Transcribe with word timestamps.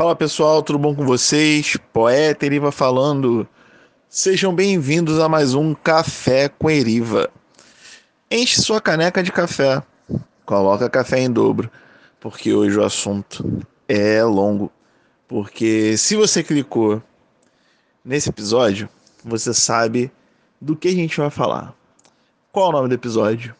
Fala 0.00 0.16
pessoal, 0.16 0.62
tudo 0.62 0.78
bom 0.78 0.94
com 0.94 1.04
vocês? 1.04 1.76
Poeta 1.92 2.46
Eriva 2.46 2.72
falando. 2.72 3.46
Sejam 4.08 4.54
bem-vindos 4.54 5.18
a 5.18 5.28
mais 5.28 5.52
um 5.52 5.74
Café 5.74 6.48
com 6.48 6.70
Eriva. 6.70 7.28
Enche 8.30 8.62
sua 8.62 8.80
caneca 8.80 9.22
de 9.22 9.30
café, 9.30 9.82
coloca 10.46 10.88
café 10.88 11.20
em 11.20 11.30
dobro, 11.30 11.70
porque 12.18 12.54
hoje 12.54 12.78
o 12.78 12.82
assunto 12.82 13.62
é 13.86 14.24
longo. 14.24 14.72
Porque 15.28 15.94
se 15.98 16.16
você 16.16 16.42
clicou 16.42 17.02
nesse 18.02 18.30
episódio, 18.30 18.88
você 19.22 19.52
sabe 19.52 20.10
do 20.58 20.74
que 20.74 20.88
a 20.88 20.94
gente 20.94 21.18
vai 21.18 21.28
falar. 21.28 21.74
Qual 22.50 22.64
é 22.64 22.68
o 22.70 22.72
nome 22.72 22.88
do 22.88 22.94
episódio? 22.94 23.54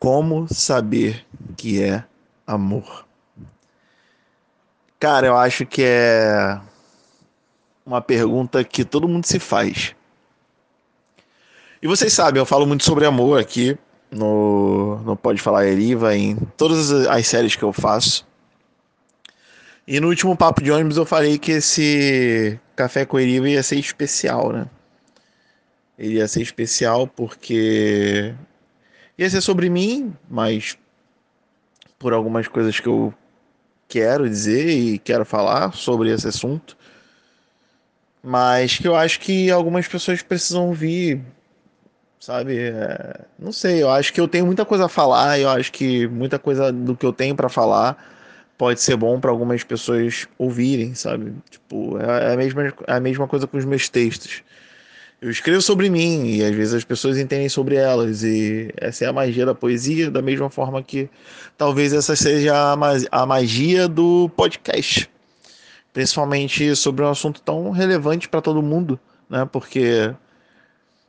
Como 0.00 0.52
saber 0.52 1.24
que 1.56 1.80
é 1.80 2.04
amor? 2.44 3.11
Cara, 5.02 5.26
eu 5.26 5.36
acho 5.36 5.66
que 5.66 5.82
é 5.82 6.60
uma 7.84 8.00
pergunta 8.00 8.62
que 8.62 8.84
todo 8.84 9.08
mundo 9.08 9.26
se 9.26 9.40
faz. 9.40 9.96
E 11.82 11.88
vocês 11.88 12.12
sabem, 12.12 12.40
eu 12.40 12.46
falo 12.46 12.64
muito 12.64 12.84
sobre 12.84 13.04
amor 13.04 13.40
aqui 13.40 13.76
no, 14.12 14.98
no 14.98 15.16
Pode 15.16 15.42
Falar 15.42 15.66
Eriva, 15.66 16.14
em 16.14 16.36
todas 16.56 16.92
as 16.92 17.26
séries 17.26 17.56
que 17.56 17.64
eu 17.64 17.72
faço. 17.72 18.24
E 19.88 19.98
no 19.98 20.06
último 20.06 20.36
papo 20.36 20.62
de 20.62 20.70
ônibus 20.70 20.96
eu 20.96 21.04
falei 21.04 21.36
que 21.36 21.50
esse 21.50 22.56
café 22.76 23.04
com 23.04 23.18
Eriva 23.18 23.48
ia 23.48 23.62
ser 23.64 23.80
especial, 23.80 24.52
né? 24.52 24.70
Ele 25.98 26.18
ia 26.18 26.28
ser 26.28 26.42
especial 26.42 27.08
porque 27.08 28.32
ia 29.18 29.28
ser 29.28 29.40
sobre 29.40 29.68
mim, 29.68 30.16
mas 30.30 30.78
por 31.98 32.12
algumas 32.12 32.46
coisas 32.46 32.78
que 32.78 32.86
eu 32.86 33.12
quero 33.92 34.26
dizer 34.26 34.70
e 34.70 34.98
quero 34.98 35.22
falar 35.22 35.74
sobre 35.74 36.10
esse 36.10 36.26
assunto, 36.26 36.74
mas 38.22 38.78
que 38.78 38.88
eu 38.88 38.96
acho 38.96 39.20
que 39.20 39.50
algumas 39.50 39.86
pessoas 39.86 40.22
precisam 40.22 40.68
ouvir, 40.68 41.20
sabe? 42.18 42.58
É, 42.58 43.20
não 43.38 43.52
sei, 43.52 43.82
eu 43.82 43.90
acho 43.90 44.10
que 44.10 44.18
eu 44.18 44.26
tenho 44.26 44.46
muita 44.46 44.64
coisa 44.64 44.86
a 44.86 44.88
falar, 44.88 45.38
eu 45.38 45.50
acho 45.50 45.70
que 45.70 46.06
muita 46.06 46.38
coisa 46.38 46.72
do 46.72 46.96
que 46.96 47.04
eu 47.04 47.12
tenho 47.12 47.36
para 47.36 47.50
falar 47.50 48.02
pode 48.56 48.80
ser 48.80 48.96
bom 48.96 49.20
para 49.20 49.30
algumas 49.30 49.62
pessoas 49.62 50.26
ouvirem, 50.38 50.94
sabe? 50.94 51.34
Tipo, 51.50 51.98
é 51.98 52.32
a 52.32 52.36
mesma, 52.36 52.62
é 52.86 52.92
a 52.94 53.00
mesma 53.00 53.28
coisa 53.28 53.46
com 53.46 53.58
os 53.58 53.64
meus 53.66 53.90
textos 53.90 54.42
eu 55.22 55.30
escrevo 55.30 55.62
sobre 55.62 55.88
mim 55.88 56.26
e 56.26 56.44
às 56.44 56.52
vezes 56.52 56.74
as 56.74 56.84
pessoas 56.84 57.16
entendem 57.16 57.48
sobre 57.48 57.76
elas 57.76 58.24
e 58.24 58.74
essa 58.76 59.04
é 59.04 59.08
a 59.08 59.12
magia 59.12 59.46
da 59.46 59.54
poesia 59.54 60.10
da 60.10 60.20
mesma 60.20 60.50
forma 60.50 60.82
que 60.82 61.08
talvez 61.56 61.92
essa 61.92 62.16
seja 62.16 62.52
a 63.10 63.24
magia 63.24 63.86
do 63.86 64.28
podcast. 64.30 65.08
Principalmente 65.92 66.74
sobre 66.74 67.04
um 67.04 67.08
assunto 67.08 67.40
tão 67.40 67.70
relevante 67.70 68.28
para 68.28 68.40
todo 68.40 68.60
mundo 68.60 68.98
né? 69.30 69.44
Porque 69.44 70.12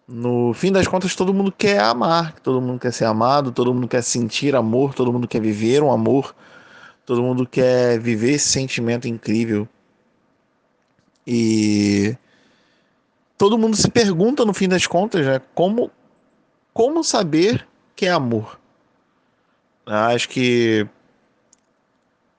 no 0.08 0.54
fim 0.54 0.72
das 0.72 0.88
contas 0.88 1.16
todo 1.16 1.34
mundo 1.34 1.52
quer 1.52 1.80
amar 1.80 2.40
todo 2.42 2.62
mundo 2.62 2.80
quer 2.80 2.94
ser 2.94 3.06
amado 3.06 3.52
todo 3.52 3.74
mundo 3.74 3.88
quer 3.88 4.04
sentir 4.04 4.56
amor 4.56 4.94
todo 4.94 5.12
mundo 5.12 5.28
quer 5.28 5.42
viver 5.42 5.82
um 5.82 5.92
amor 5.92 6.36
todo 7.04 7.24
mundo 7.24 7.48
quer 7.48 8.00
viver 8.00 8.34
esse 8.34 8.50
sentimento 8.50 9.08
incrível. 9.08 9.68
E 11.26 12.16
todo 13.44 13.58
mundo 13.58 13.76
se 13.76 13.90
pergunta 13.92 14.46
no 14.46 14.54
fim 14.54 14.70
das 14.70 14.88
contas, 14.88 15.26
né? 15.26 15.42
Como, 15.54 15.92
como 16.74 17.04
saber 17.04 17.68
que 17.94 18.06
é 18.06 18.10
amor? 18.10 18.58
Acho 19.86 20.30
que 20.30 20.88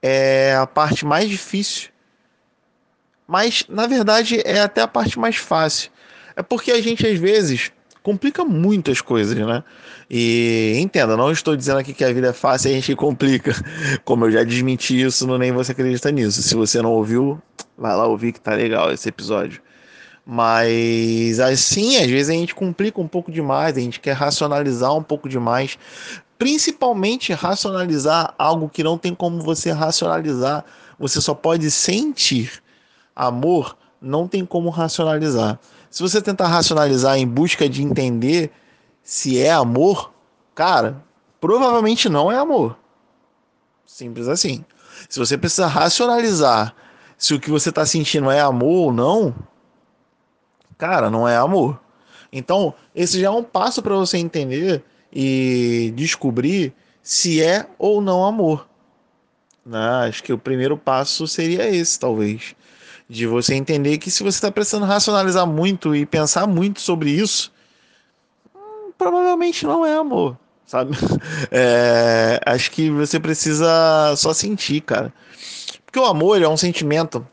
é 0.01 0.57
a 0.57 0.67
parte 0.67 1.05
mais 1.05 1.29
difícil. 1.29 1.91
Mas, 3.29 3.67
na 3.69 3.87
verdade, 3.87 4.41
é 4.47 4.61
até 4.61 4.81
a 4.81 4.89
parte 4.89 5.19
mais 5.19 5.37
fácil. 5.37 5.91
É 6.35 6.43
porque 6.43 6.73
a 6.73 6.81
gente, 6.81 7.07
às 7.07 7.19
vezes, 7.19 7.71
complica 8.03 8.43
muito 8.43 8.91
as 8.91 9.03
coisas, 9.03 9.37
né? 9.37 9.63
E 10.09 10.79
entenda, 10.79 11.19
não 11.19 11.31
estou 11.31 11.55
dizendo 11.55 11.81
aqui 11.81 11.93
que 11.93 12.03
a 12.03 12.15
vida 12.15 12.29
é 12.29 12.33
fácil 12.33 12.71
e 12.71 12.73
a 12.73 12.75
gente 12.77 12.97
complica. 12.97 13.53
Como 14.07 14.25
eu 14.25 14.31
já 14.31 14.43
desmenti 14.43 15.03
isso, 15.03 15.27
não 15.27 15.37
nem 15.37 15.53
você 15.53 15.73
acredita 15.73 16.11
nisso. 16.11 16.43
Se 16.43 16.55
você 16.55 16.81
não 16.81 16.93
ouviu, 16.93 17.39
vai 17.77 17.95
lá 17.95 18.07
ouvir 18.07 18.33
que 18.33 18.41
tá 18.41 18.55
legal 18.55 18.91
esse 18.91 19.07
episódio. 19.07 19.61
Mas 20.27 21.39
assim, 21.39 21.99
às 21.99 22.09
vezes 22.09 22.31
a 22.31 22.33
gente 22.33 22.55
complica 22.55 23.01
um 23.01 23.09
pouco 23.09 23.31
demais, 23.31 23.77
a 23.77 23.81
gente 23.81 24.01
quer 24.01 24.13
racionalizar 24.13 24.95
um 24.95 25.03
pouco 25.03 25.29
demais, 25.29 25.79
principalmente 26.39 27.33
racionalizar 27.33 28.35
algo 28.39 28.69
que 28.69 28.83
não 28.83 28.97
tem 28.97 29.15
como 29.15 29.43
você 29.43 29.71
racionalizar, 29.71 30.65
você 30.99 31.21
só 31.21 31.35
pode 31.35 31.71
sentir. 31.71 32.63
Amor 33.15 33.77
não 34.01 34.27
tem 34.27 34.45
como 34.45 34.71
racionalizar. 34.71 35.59
Se 35.91 36.03
você 36.03 36.21
tentar 36.21 36.49
racionalizar 36.49 37.17
em 37.17 37.27
busca 37.27 37.69
de 37.69 37.83
entender 37.83 38.51
se 39.03 39.39
é 39.39 39.53
amor, 39.53 40.13
cara, 40.55 41.03
provavelmente 41.41 42.09
não 42.09 42.33
é 42.33 42.37
amor. 42.37 42.77
Simples 43.87 44.27
assim. 44.29 44.65
Se 45.09 45.19
você 45.19 45.37
precisa 45.37 45.67
racionalizar 45.67 46.75
se 47.17 47.35
o 47.35 47.41
que 47.41 47.51
você 47.51 47.69
está 47.69 47.87
sentindo 47.87 48.31
é 48.31 48.41
amor 48.41 48.87
ou 48.87 48.93
não, 48.93 49.35
cara, 50.77 51.11
não 51.11 51.29
é 51.29 51.37
amor. 51.37 51.81
Então, 52.33 52.75
esse 52.95 53.21
já 53.21 53.29
é 53.29 53.31
um 53.31 53.45
passo 53.45 53.83
para 53.83 53.95
você 53.95 54.19
entender 54.19 54.83
e 55.13 55.93
descobrir 55.95 56.75
se 57.03 57.41
é 57.41 57.67
ou 57.79 58.01
não 58.01 58.25
amor. 58.25 58.67
Né? 59.65 59.79
Acho 60.09 60.23
que 60.23 60.33
o 60.33 60.39
primeiro 60.39 60.77
passo 60.77 61.29
seria 61.29 61.69
esse, 61.69 61.99
talvez. 61.99 62.57
De 63.09 63.27
você 63.27 63.55
entender 63.55 63.99
que 63.99 64.11
se 64.11 64.23
você 64.23 64.37
está 64.37 64.51
precisando 64.51 64.87
racionalizar 64.87 65.47
muito 65.47 65.95
e 65.95 66.05
pensar 66.05 66.47
muito 66.47 66.81
sobre 66.81 67.11
isso, 67.11 67.53
hum, 68.55 68.91
provavelmente 68.99 69.65
não 69.65 69.87
é 69.87 69.97
amor, 69.97 70.37
sabe? 70.67 70.97
É, 71.53 72.41
acho 72.47 72.71
que 72.71 72.91
você 72.91 73.21
precisa 73.21 74.15
só 74.17 74.33
sentir, 74.33 74.81
cara. 74.81 75.13
Porque 75.85 76.01
o 76.01 76.05
amor 76.05 76.43
é 76.43 76.49
um 76.49 76.57
sentimento 76.57 77.25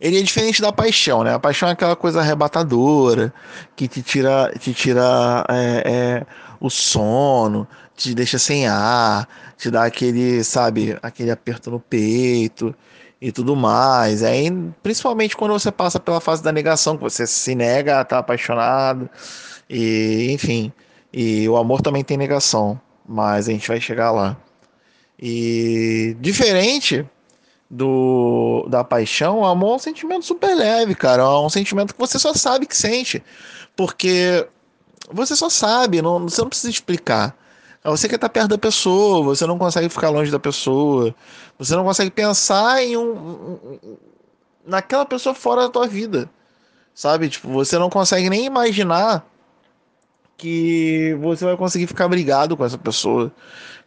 ele 0.00 0.18
é 0.18 0.22
diferente 0.22 0.62
da 0.62 0.72
paixão, 0.72 1.22
né? 1.22 1.34
A 1.34 1.38
paixão 1.38 1.68
é 1.68 1.72
aquela 1.72 1.94
coisa 1.94 2.20
arrebatadora 2.20 3.32
que 3.76 3.86
te 3.86 4.02
tira, 4.02 4.52
te 4.58 4.72
tira 4.72 5.44
é, 5.48 5.82
é, 5.84 6.26
o 6.58 6.70
sono, 6.70 7.68
te 7.94 8.14
deixa 8.14 8.38
sem 8.38 8.66
ar, 8.66 9.28
te 9.58 9.70
dá 9.70 9.84
aquele, 9.84 10.42
sabe, 10.42 10.98
aquele 11.02 11.30
aperto 11.30 11.70
no 11.70 11.78
peito 11.78 12.74
e 13.20 13.30
tudo 13.30 13.54
mais. 13.54 14.22
Aí, 14.22 14.50
principalmente 14.82 15.36
quando 15.36 15.52
você 15.52 15.70
passa 15.70 16.00
pela 16.00 16.20
fase 16.20 16.42
da 16.42 16.50
negação, 16.50 16.96
que 16.96 17.02
você 17.02 17.26
se 17.26 17.54
nega 17.54 17.98
a 17.98 18.02
estar 18.02 18.18
apaixonado, 18.18 19.08
e 19.68 20.32
enfim. 20.32 20.72
E 21.12 21.48
o 21.48 21.56
amor 21.56 21.82
também 21.82 22.04
tem 22.04 22.16
negação, 22.16 22.80
mas 23.06 23.48
a 23.48 23.52
gente 23.52 23.68
vai 23.68 23.80
chegar 23.80 24.12
lá. 24.12 24.36
E 25.20 26.16
diferente 26.20 27.06
do 27.70 28.66
da 28.68 28.82
paixão, 28.82 29.40
o 29.40 29.46
amor 29.46 29.72
é 29.72 29.76
um 29.76 29.78
sentimento 29.78 30.24
super 30.26 30.54
leve, 30.54 30.94
cara. 30.94 31.22
É 31.22 31.38
um 31.38 31.48
sentimento 31.48 31.94
que 31.94 32.00
você 32.00 32.18
só 32.18 32.34
sabe 32.34 32.66
que 32.66 32.76
sente. 32.76 33.22
Porque 33.76 34.46
você 35.12 35.36
só 35.36 35.48
sabe, 35.48 36.02
não, 36.02 36.20
você 36.28 36.40
não 36.42 36.48
precisa 36.48 36.70
explicar. 36.70 37.36
Você 37.84 38.08
quer 38.08 38.16
estar 38.16 38.28
perto 38.28 38.50
da 38.50 38.58
pessoa, 38.58 39.24
você 39.24 39.46
não 39.46 39.56
consegue 39.58 39.88
ficar 39.88 40.10
longe 40.10 40.30
da 40.30 40.38
pessoa, 40.38 41.14
você 41.58 41.74
não 41.74 41.84
consegue 41.84 42.10
pensar 42.10 42.82
em 42.82 42.96
um, 42.96 43.88
naquela 44.66 45.06
pessoa 45.06 45.34
fora 45.34 45.62
da 45.62 45.70
tua 45.70 45.86
vida, 45.86 46.28
sabe? 46.94 47.30
Tipo, 47.30 47.48
você 47.48 47.78
não 47.78 47.88
consegue 47.88 48.28
nem 48.28 48.44
imaginar 48.44 49.24
que 50.36 51.16
você 51.20 51.44
vai 51.44 51.56
conseguir 51.56 51.86
ficar 51.86 52.06
brigado 52.08 52.54
com 52.54 52.64
essa 52.64 52.76
pessoa, 52.76 53.32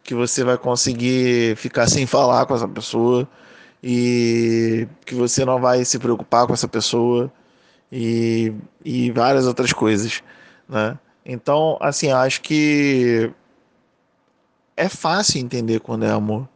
que 0.02 0.14
você 0.14 0.42
vai 0.42 0.58
conseguir 0.58 1.56
ficar 1.56 1.88
sem 1.88 2.04
falar 2.04 2.46
com 2.46 2.54
essa 2.54 2.68
pessoa, 2.68 3.28
e 3.86 4.88
que 5.04 5.14
você 5.14 5.44
não 5.44 5.60
vai 5.60 5.84
se 5.84 5.98
preocupar 5.98 6.46
com 6.46 6.54
essa 6.54 6.66
pessoa 6.66 7.30
e, 7.92 8.50
e 8.82 9.10
várias 9.10 9.46
outras 9.46 9.74
coisas, 9.74 10.22
né? 10.66 10.98
Então, 11.22 11.76
assim, 11.82 12.10
acho 12.10 12.40
que 12.40 13.30
é 14.74 14.88
fácil 14.88 15.38
entender 15.38 15.80
quando 15.80 16.06
é 16.06 16.10
amor. 16.10 16.48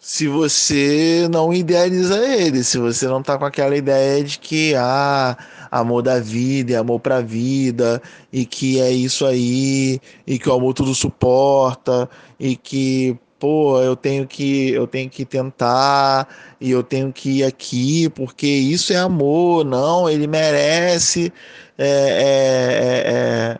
Se 0.00 0.26
você 0.26 1.28
não 1.30 1.54
idealiza 1.54 2.18
ele, 2.26 2.64
se 2.64 2.78
você 2.78 3.06
não 3.06 3.22
tá 3.22 3.38
com 3.38 3.44
aquela 3.44 3.76
ideia 3.76 4.24
de 4.24 4.40
que 4.40 4.74
ah, 4.76 5.36
amor 5.70 6.02
da 6.02 6.18
vida, 6.18 6.72
é 6.74 6.76
amor 6.76 6.98
pra 6.98 7.20
vida, 7.20 8.02
e 8.32 8.44
que 8.44 8.80
é 8.80 8.90
isso 8.90 9.24
aí, 9.24 10.00
e 10.26 10.38
que 10.40 10.48
o 10.48 10.52
amor 10.52 10.74
tudo 10.74 10.92
suporta, 10.92 12.10
e 12.38 12.56
que 12.56 13.16
pô, 13.38 13.80
eu 13.80 13.96
tenho 13.96 14.26
que 14.26 14.70
eu 14.72 14.86
tenho 14.86 15.10
que 15.10 15.24
tentar 15.24 16.28
e 16.60 16.70
eu 16.70 16.82
tenho 16.82 17.12
que 17.12 17.38
ir 17.38 17.44
aqui 17.44 18.08
porque 18.10 18.46
isso 18.46 18.92
é 18.92 18.96
amor, 18.96 19.64
não, 19.64 20.08
ele 20.08 20.26
merece 20.26 21.32
é, 21.78 21.86
é, 21.88 23.12
é, 23.54 23.58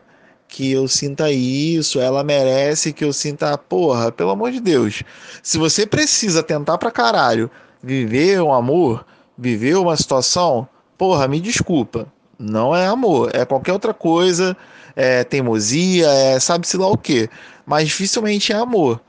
que 0.48 0.72
eu 0.72 0.88
sinta 0.88 1.30
isso, 1.30 2.00
ela 2.00 2.24
merece 2.24 2.92
que 2.92 3.04
eu 3.04 3.12
sinta, 3.12 3.56
porra, 3.58 4.10
pelo 4.10 4.30
amor 4.30 4.50
de 4.50 4.60
Deus. 4.60 5.02
Se 5.42 5.58
você 5.58 5.86
precisa 5.86 6.42
tentar 6.42 6.78
pra 6.78 6.90
caralho 6.90 7.50
viver 7.82 8.40
um 8.40 8.52
amor, 8.52 9.04
viver 9.36 9.76
uma 9.76 9.96
situação, 9.96 10.66
porra, 10.96 11.28
me 11.28 11.40
desculpa. 11.40 12.06
Não 12.38 12.74
é 12.74 12.86
amor, 12.86 13.30
é 13.34 13.44
qualquer 13.44 13.72
outra 13.72 13.94
coisa, 13.94 14.56
é 14.94 15.24
teimosia, 15.24 16.06
é 16.08 16.40
sabe-se 16.40 16.76
lá 16.76 16.86
o 16.88 16.96
que. 16.96 17.28
Mas 17.66 17.88
dificilmente 17.88 18.52
é 18.52 18.56
amor. 18.56 19.00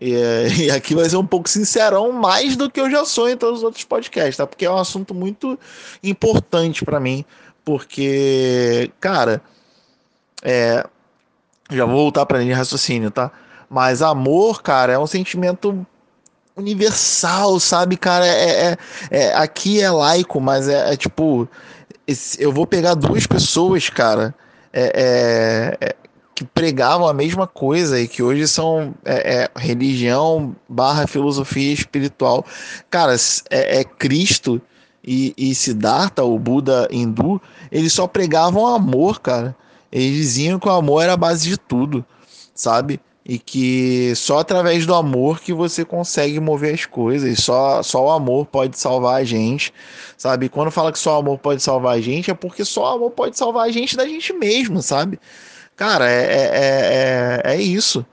E, 0.00 0.12
e, 0.66 0.70
aqui 0.70 0.94
vai 0.94 1.08
ser 1.08 1.16
um 1.16 1.26
pouco 1.26 1.48
sincerão, 1.48 2.12
mais 2.12 2.56
do 2.56 2.70
que 2.70 2.80
eu 2.80 2.90
já 2.90 3.04
sou 3.04 3.28
em 3.28 3.36
todos 3.36 3.58
os 3.58 3.64
outros 3.64 3.84
podcasts, 3.84 4.36
tá? 4.36 4.46
Porque 4.46 4.64
é 4.64 4.70
um 4.70 4.78
assunto 4.78 5.14
muito 5.14 5.58
importante 6.02 6.84
para 6.84 7.00
mim, 7.00 7.24
porque, 7.64 8.90
cara, 9.00 9.42
é, 10.42 10.84
já 11.70 11.84
vou 11.84 11.96
voltar 11.96 12.26
para 12.26 12.38
linha 12.38 12.52
de 12.52 12.58
raciocínio, 12.58 13.10
tá? 13.10 13.30
Mas 13.70 14.02
amor, 14.02 14.62
cara, 14.62 14.92
é 14.92 14.98
um 14.98 15.06
sentimento 15.06 15.86
universal, 16.56 17.58
sabe, 17.58 17.96
cara? 17.96 18.26
É, 18.26 18.70
é, 18.70 18.78
é 19.10 19.34
aqui 19.34 19.80
é 19.80 19.90
laico, 19.90 20.40
mas 20.40 20.68
é, 20.68 20.92
é 20.92 20.96
tipo, 20.96 21.48
eu 22.38 22.52
vou 22.52 22.66
pegar 22.66 22.94
duas 22.94 23.26
pessoas, 23.26 23.88
cara, 23.88 24.34
é, 24.72 25.76
é, 25.80 25.86
é 25.88 25.96
que 26.34 26.44
pregavam 26.44 27.06
a 27.06 27.14
mesma 27.14 27.46
coisa 27.46 28.00
e 28.00 28.08
que 28.08 28.22
hoje 28.22 28.48
são 28.48 28.94
é, 29.04 29.44
é, 29.44 29.50
religião 29.56 30.54
barra 30.68 31.06
filosofia 31.06 31.72
espiritual. 31.72 32.44
Cara, 32.90 33.14
é, 33.50 33.80
é 33.80 33.84
Cristo 33.84 34.60
e, 35.06 35.32
e 35.36 35.54
Siddhartha, 35.54 36.24
o 36.24 36.38
Buda 36.38 36.88
hindu, 36.90 37.40
eles 37.70 37.92
só 37.92 38.06
pregavam 38.06 38.66
amor, 38.66 39.20
cara. 39.20 39.54
Eles 39.92 40.16
diziam 40.16 40.58
que 40.58 40.68
o 40.68 40.72
amor 40.72 41.02
era 41.02 41.12
a 41.12 41.16
base 41.16 41.48
de 41.48 41.56
tudo, 41.56 42.04
sabe? 42.52 43.00
E 43.24 43.38
que 43.38 44.12
só 44.16 44.38
através 44.40 44.84
do 44.84 44.94
amor 44.94 45.40
que 45.40 45.52
você 45.52 45.84
consegue 45.84 46.40
mover 46.40 46.74
as 46.74 46.84
coisas. 46.84 47.38
Só, 47.38 47.82
só 47.82 48.06
o 48.06 48.10
amor 48.10 48.46
pode 48.46 48.76
salvar 48.76 49.20
a 49.20 49.24
gente, 49.24 49.72
sabe? 50.16 50.48
quando 50.48 50.70
fala 50.72 50.90
que 50.90 50.98
só 50.98 51.16
o 51.16 51.18
amor 51.20 51.38
pode 51.38 51.62
salvar 51.62 51.96
a 51.96 52.00
gente, 52.00 52.30
é 52.30 52.34
porque 52.34 52.64
só 52.64 52.92
o 52.92 52.96
amor 52.96 53.10
pode 53.12 53.38
salvar 53.38 53.66
a 53.66 53.70
gente 53.70 53.96
da 53.96 54.06
gente 54.06 54.32
mesmo, 54.32 54.82
sabe? 54.82 55.20
Cara, 55.76 56.10
é, 56.10 56.22
é, 56.22 57.42
é, 57.46 57.54
é 57.54 57.60
isso, 57.60 58.04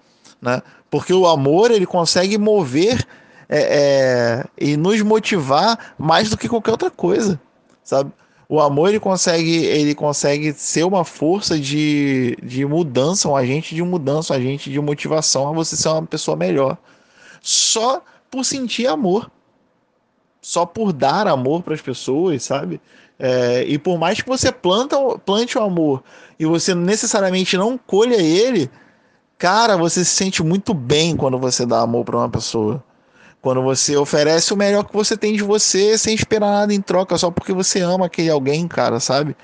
né? 0.42 0.62
Porque 0.90 1.14
o 1.14 1.28
amor, 1.28 1.72
ele 1.72 1.86
consegue 1.86 2.38
mover 2.38 3.06
é, 3.48 3.60
é, 3.60 4.46
e 4.60 4.76
nos 4.76 5.02
motivar 5.02 5.94
mais 5.98 6.30
do 6.30 6.38
que 6.38 6.50
qualquer 6.50 6.72
outra 6.72 6.90
coisa, 6.90 7.40
sabe? 7.84 8.12
O 8.50 8.60
amor, 8.60 8.90
ele 8.90 9.00
consegue, 9.00 9.64
ele 9.64 9.96
consegue 9.96 10.52
ser 10.52 10.84
uma 10.84 11.06
força 11.06 11.58
de, 11.58 12.38
de 12.44 12.66
mudança, 12.66 13.30
um 13.30 13.36
agente 13.36 13.74
de 13.74 13.82
mudança, 13.82 14.34
um 14.34 14.36
agente 14.36 14.70
de 14.70 14.80
motivação 14.82 15.48
a 15.48 15.54
você 15.54 15.78
ser 15.78 15.88
uma 15.88 16.06
pessoa 16.06 16.36
melhor. 16.36 16.78
Só 17.42 18.04
por 18.30 18.44
sentir 18.44 18.88
amor. 18.88 19.32
Só 20.42 20.66
por 20.66 20.92
dar 20.92 21.28
amor 21.28 21.64
para 21.64 21.76
as 21.76 21.82
pessoas, 21.82 22.44
sabe? 22.44 22.82
É, 23.24 23.64
e 23.68 23.78
por 23.78 24.00
mais 24.00 24.20
que 24.20 24.28
você 24.28 24.52
planta, 24.52 24.98
plante 25.20 25.56
o 25.56 25.62
amor 25.62 26.04
e 26.40 26.46
você 26.48 26.74
necessariamente 26.74 27.56
não 27.56 27.78
colha 27.78 28.16
ele, 28.16 28.68
cara, 29.38 29.78
você 29.78 30.04
se 30.04 30.10
sente 30.10 30.42
muito 30.42 30.74
bem 30.74 31.16
quando 31.16 31.38
você 31.38 31.64
dá 31.64 31.82
amor 31.82 32.04
para 32.04 32.18
uma 32.18 32.30
pessoa. 32.30 32.84
Quando 33.40 33.62
você 33.62 33.96
oferece 33.96 34.52
o 34.52 34.58
melhor 34.58 34.84
que 34.86 34.94
você 34.96 35.16
tem 35.16 35.36
de 35.36 35.44
você 35.44 36.00
sem 36.00 36.16
esperar 36.16 36.52
nada 36.52 36.74
em 36.74 36.82
troca, 36.82 37.16
só 37.16 37.30
porque 37.30 37.54
você 37.54 37.82
ama 37.82 38.08
aquele 38.08 38.32
alguém, 38.32 38.68
cara, 38.68 39.00
sabe? 39.00 39.38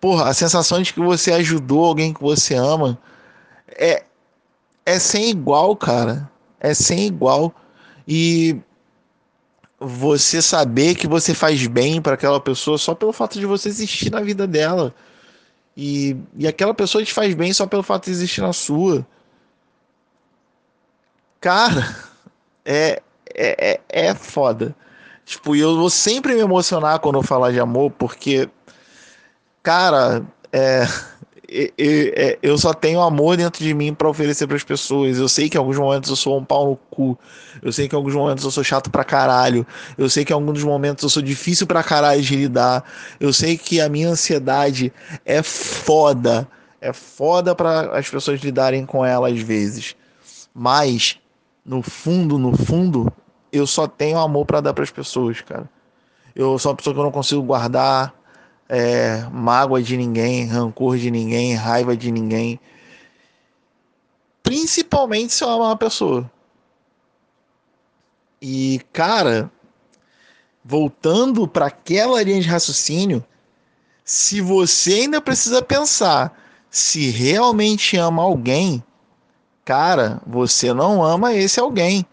Porra, 0.00 0.28
a 0.28 0.34
sensação 0.34 0.82
de 0.82 0.92
que 0.92 1.00
você 1.00 1.30
ajudou 1.34 1.84
alguém 1.84 2.12
que 2.12 2.20
você 2.20 2.56
ama 2.56 2.98
é, 3.68 4.02
é 4.84 4.98
sem 4.98 5.30
igual, 5.30 5.76
cara. 5.76 6.28
É 6.58 6.74
sem 6.74 7.06
igual. 7.06 7.54
E 8.08 8.56
você 9.84 10.40
saber 10.42 10.94
que 10.94 11.06
você 11.06 11.34
faz 11.34 11.66
bem 11.66 12.00
para 12.00 12.14
aquela 12.14 12.40
pessoa 12.40 12.78
só 12.78 12.94
pelo 12.94 13.12
fato 13.12 13.38
de 13.38 13.46
você 13.46 13.68
existir 13.68 14.10
na 14.10 14.20
vida 14.20 14.46
dela. 14.46 14.94
E, 15.76 16.16
e 16.36 16.46
aquela 16.46 16.74
pessoa 16.74 17.04
te 17.04 17.12
faz 17.12 17.34
bem 17.34 17.52
só 17.52 17.66
pelo 17.66 17.82
fato 17.82 18.04
de 18.04 18.10
existir 18.12 18.40
na 18.40 18.52
sua. 18.52 19.06
Cara, 21.40 21.96
é, 22.64 23.02
é, 23.34 23.72
é, 23.72 23.80
é 24.08 24.14
foda. 24.14 24.74
Tipo, 25.24 25.56
eu 25.56 25.76
vou 25.76 25.90
sempre 25.90 26.34
me 26.34 26.40
emocionar 26.40 26.98
quando 27.00 27.16
eu 27.16 27.22
falar 27.22 27.50
de 27.50 27.58
amor, 27.58 27.90
porque, 27.92 28.48
cara, 29.62 30.24
é 30.52 30.54
é, 30.54 30.86
eu 32.42 32.58
só 32.58 32.74
tenho 32.74 33.00
amor 33.00 33.36
dentro 33.36 33.62
de 33.62 33.72
mim 33.72 33.94
para 33.94 34.08
oferecer 34.08 34.46
para 34.46 34.56
as 34.56 34.64
pessoas. 34.64 35.18
Eu 35.18 35.28
sei 35.28 35.48
que 35.48 35.56
em 35.56 35.60
alguns 35.60 35.78
momentos 35.78 36.10
eu 36.10 36.16
sou 36.16 36.38
um 36.38 36.44
pau 36.44 36.70
no 36.70 36.76
cu. 36.76 37.16
Eu 37.62 37.72
sei 37.72 37.88
que 37.88 37.94
em 37.94 37.98
alguns 37.98 38.14
momentos 38.14 38.42
eu 38.44 38.50
sou 38.50 38.64
chato 38.64 38.90
pra 38.90 39.04
caralho. 39.04 39.64
Eu 39.96 40.10
sei 40.10 40.24
que 40.24 40.32
em 40.32 40.34
alguns 40.34 40.62
momentos 40.64 41.04
eu 41.04 41.08
sou 41.08 41.22
difícil 41.22 41.66
pra 41.66 41.84
caralho 41.84 42.20
de 42.20 42.34
lidar. 42.34 42.84
Eu 43.20 43.32
sei 43.32 43.56
que 43.56 43.80
a 43.80 43.88
minha 43.88 44.08
ansiedade 44.08 44.92
é 45.24 45.42
foda. 45.42 46.48
É 46.80 46.92
foda 46.92 47.54
para 47.54 47.96
as 47.96 48.08
pessoas 48.08 48.40
lidarem 48.40 48.84
com 48.84 49.04
ela 49.04 49.28
às 49.28 49.38
vezes. 49.38 49.94
Mas 50.52 51.18
no 51.64 51.82
fundo, 51.82 52.36
no 52.36 52.56
fundo, 52.56 53.12
eu 53.52 53.66
só 53.66 53.86
tenho 53.86 54.18
amor 54.18 54.44
para 54.44 54.60
dar 54.60 54.74
para 54.74 54.84
as 54.84 54.90
pessoas, 54.90 55.40
cara. 55.40 55.70
Eu 56.34 56.58
sou 56.58 56.72
uma 56.72 56.76
pessoa 56.76 56.92
que 56.92 57.00
eu 57.00 57.04
não 57.04 57.12
consigo 57.12 57.42
guardar 57.42 58.12
é, 58.74 59.28
mágoa 59.30 59.80
de 59.80 59.96
ninguém, 59.96 60.46
rancor 60.46 60.98
de 60.98 61.08
ninguém, 61.08 61.54
raiva 61.54 61.96
de 61.96 62.10
ninguém. 62.10 62.58
Principalmente 64.42 65.32
se 65.32 65.44
eu 65.44 65.48
amar 65.48 65.68
uma 65.68 65.76
pessoa. 65.76 66.28
E, 68.42 68.80
cara, 68.92 69.48
voltando 70.64 71.46
para 71.46 71.66
aquela 71.66 72.20
linha 72.22 72.40
de 72.40 72.48
raciocínio, 72.48 73.24
se 74.04 74.40
você 74.40 74.94
ainda 74.94 75.20
precisa 75.20 75.62
pensar 75.62 76.36
se 76.68 77.10
realmente 77.10 77.96
ama 77.96 78.22
alguém, 78.22 78.82
cara, 79.64 80.20
você 80.26 80.74
não 80.74 81.00
ama 81.00 81.32
esse 81.32 81.60
alguém. 81.60 82.04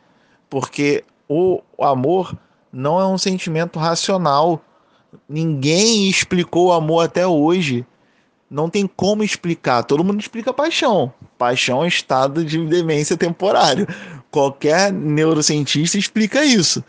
Porque 0.47 1.03
o 1.27 1.61
amor 1.79 2.37
não 2.71 2.99
é 2.99 3.07
um 3.07 3.17
sentimento 3.17 3.79
racional 3.79 4.63
Ninguém 5.27 6.09
explicou 6.09 6.67
o 6.67 6.71
amor 6.71 7.05
até 7.05 7.25
hoje. 7.25 7.85
Não 8.49 8.69
tem 8.69 8.85
como 8.85 9.23
explicar. 9.23 9.83
Todo 9.83 10.03
mundo 10.03 10.19
explica 10.19 10.53
paixão. 10.53 11.13
Paixão 11.37 11.83
é 11.83 11.87
estado 11.87 12.43
de 12.43 12.65
demência 12.65 13.15
temporário. 13.15 13.87
Qualquer 14.29 14.91
neurocientista 14.91 15.97
explica 15.97 16.43
isso. 16.43 16.83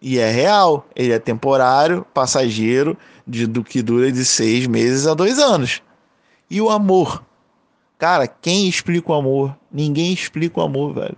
E 0.00 0.18
é 0.18 0.30
real. 0.30 0.86
Ele 0.94 1.12
é 1.12 1.18
temporário, 1.18 2.06
passageiro, 2.12 2.96
de, 3.26 3.46
do 3.46 3.62
que 3.62 3.82
dura 3.82 4.10
de 4.10 4.24
seis 4.24 4.66
meses 4.66 5.06
a 5.06 5.14
dois 5.14 5.38
anos. 5.38 5.82
E 6.50 6.60
o 6.60 6.70
amor? 6.70 7.24
Cara, 7.98 8.26
quem 8.26 8.68
explica 8.68 9.10
o 9.10 9.14
amor? 9.14 9.56
Ninguém 9.72 10.12
explica 10.12 10.60
o 10.60 10.62
amor, 10.62 10.94
velho. 10.94 11.16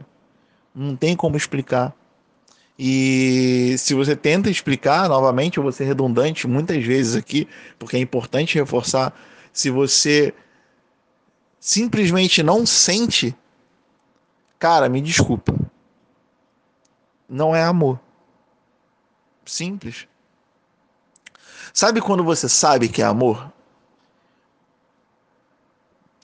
Não 0.75 0.95
tem 0.95 1.17
como 1.17 1.37
explicar. 1.37 1.95
E 2.79 3.75
se 3.77 3.93
você 3.93 4.15
tenta 4.15 4.49
explicar, 4.49 5.09
novamente, 5.09 5.57
eu 5.57 5.63
vou 5.65 5.73
ser 5.73 5.85
redundante 5.85 6.47
muitas 6.47 6.85
vezes 6.85 7.17
aqui, 7.17 7.49
porque 7.77 7.97
é 7.97 8.01
importante 8.01 8.57
reforçar, 8.57 9.13
se 9.53 9.69
você 9.69 10.33
simplesmente 11.59 12.41
não 12.41 12.65
sente, 12.65 13.37
cara, 14.61 14.89
me 14.89 15.01
desculpa. 15.01 15.55
Não 17.29 17.55
é 17.55 17.65
amor. 17.65 17.99
Simples. 19.45 20.07
Sabe 21.75 22.01
quando 22.01 22.23
você 22.23 22.49
sabe 22.49 22.89
que 22.89 23.03
é 23.03 23.05
amor? 23.05 23.53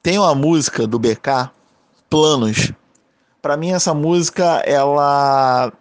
Tem 0.02 0.18
uma 0.18 0.34
música 0.34 0.86
do 0.86 0.98
BK, 0.98 1.50
Planos. 2.08 2.72
Para 3.42 3.56
mim 3.56 3.72
essa 3.72 3.92
música 3.92 4.62
ela 4.64 5.72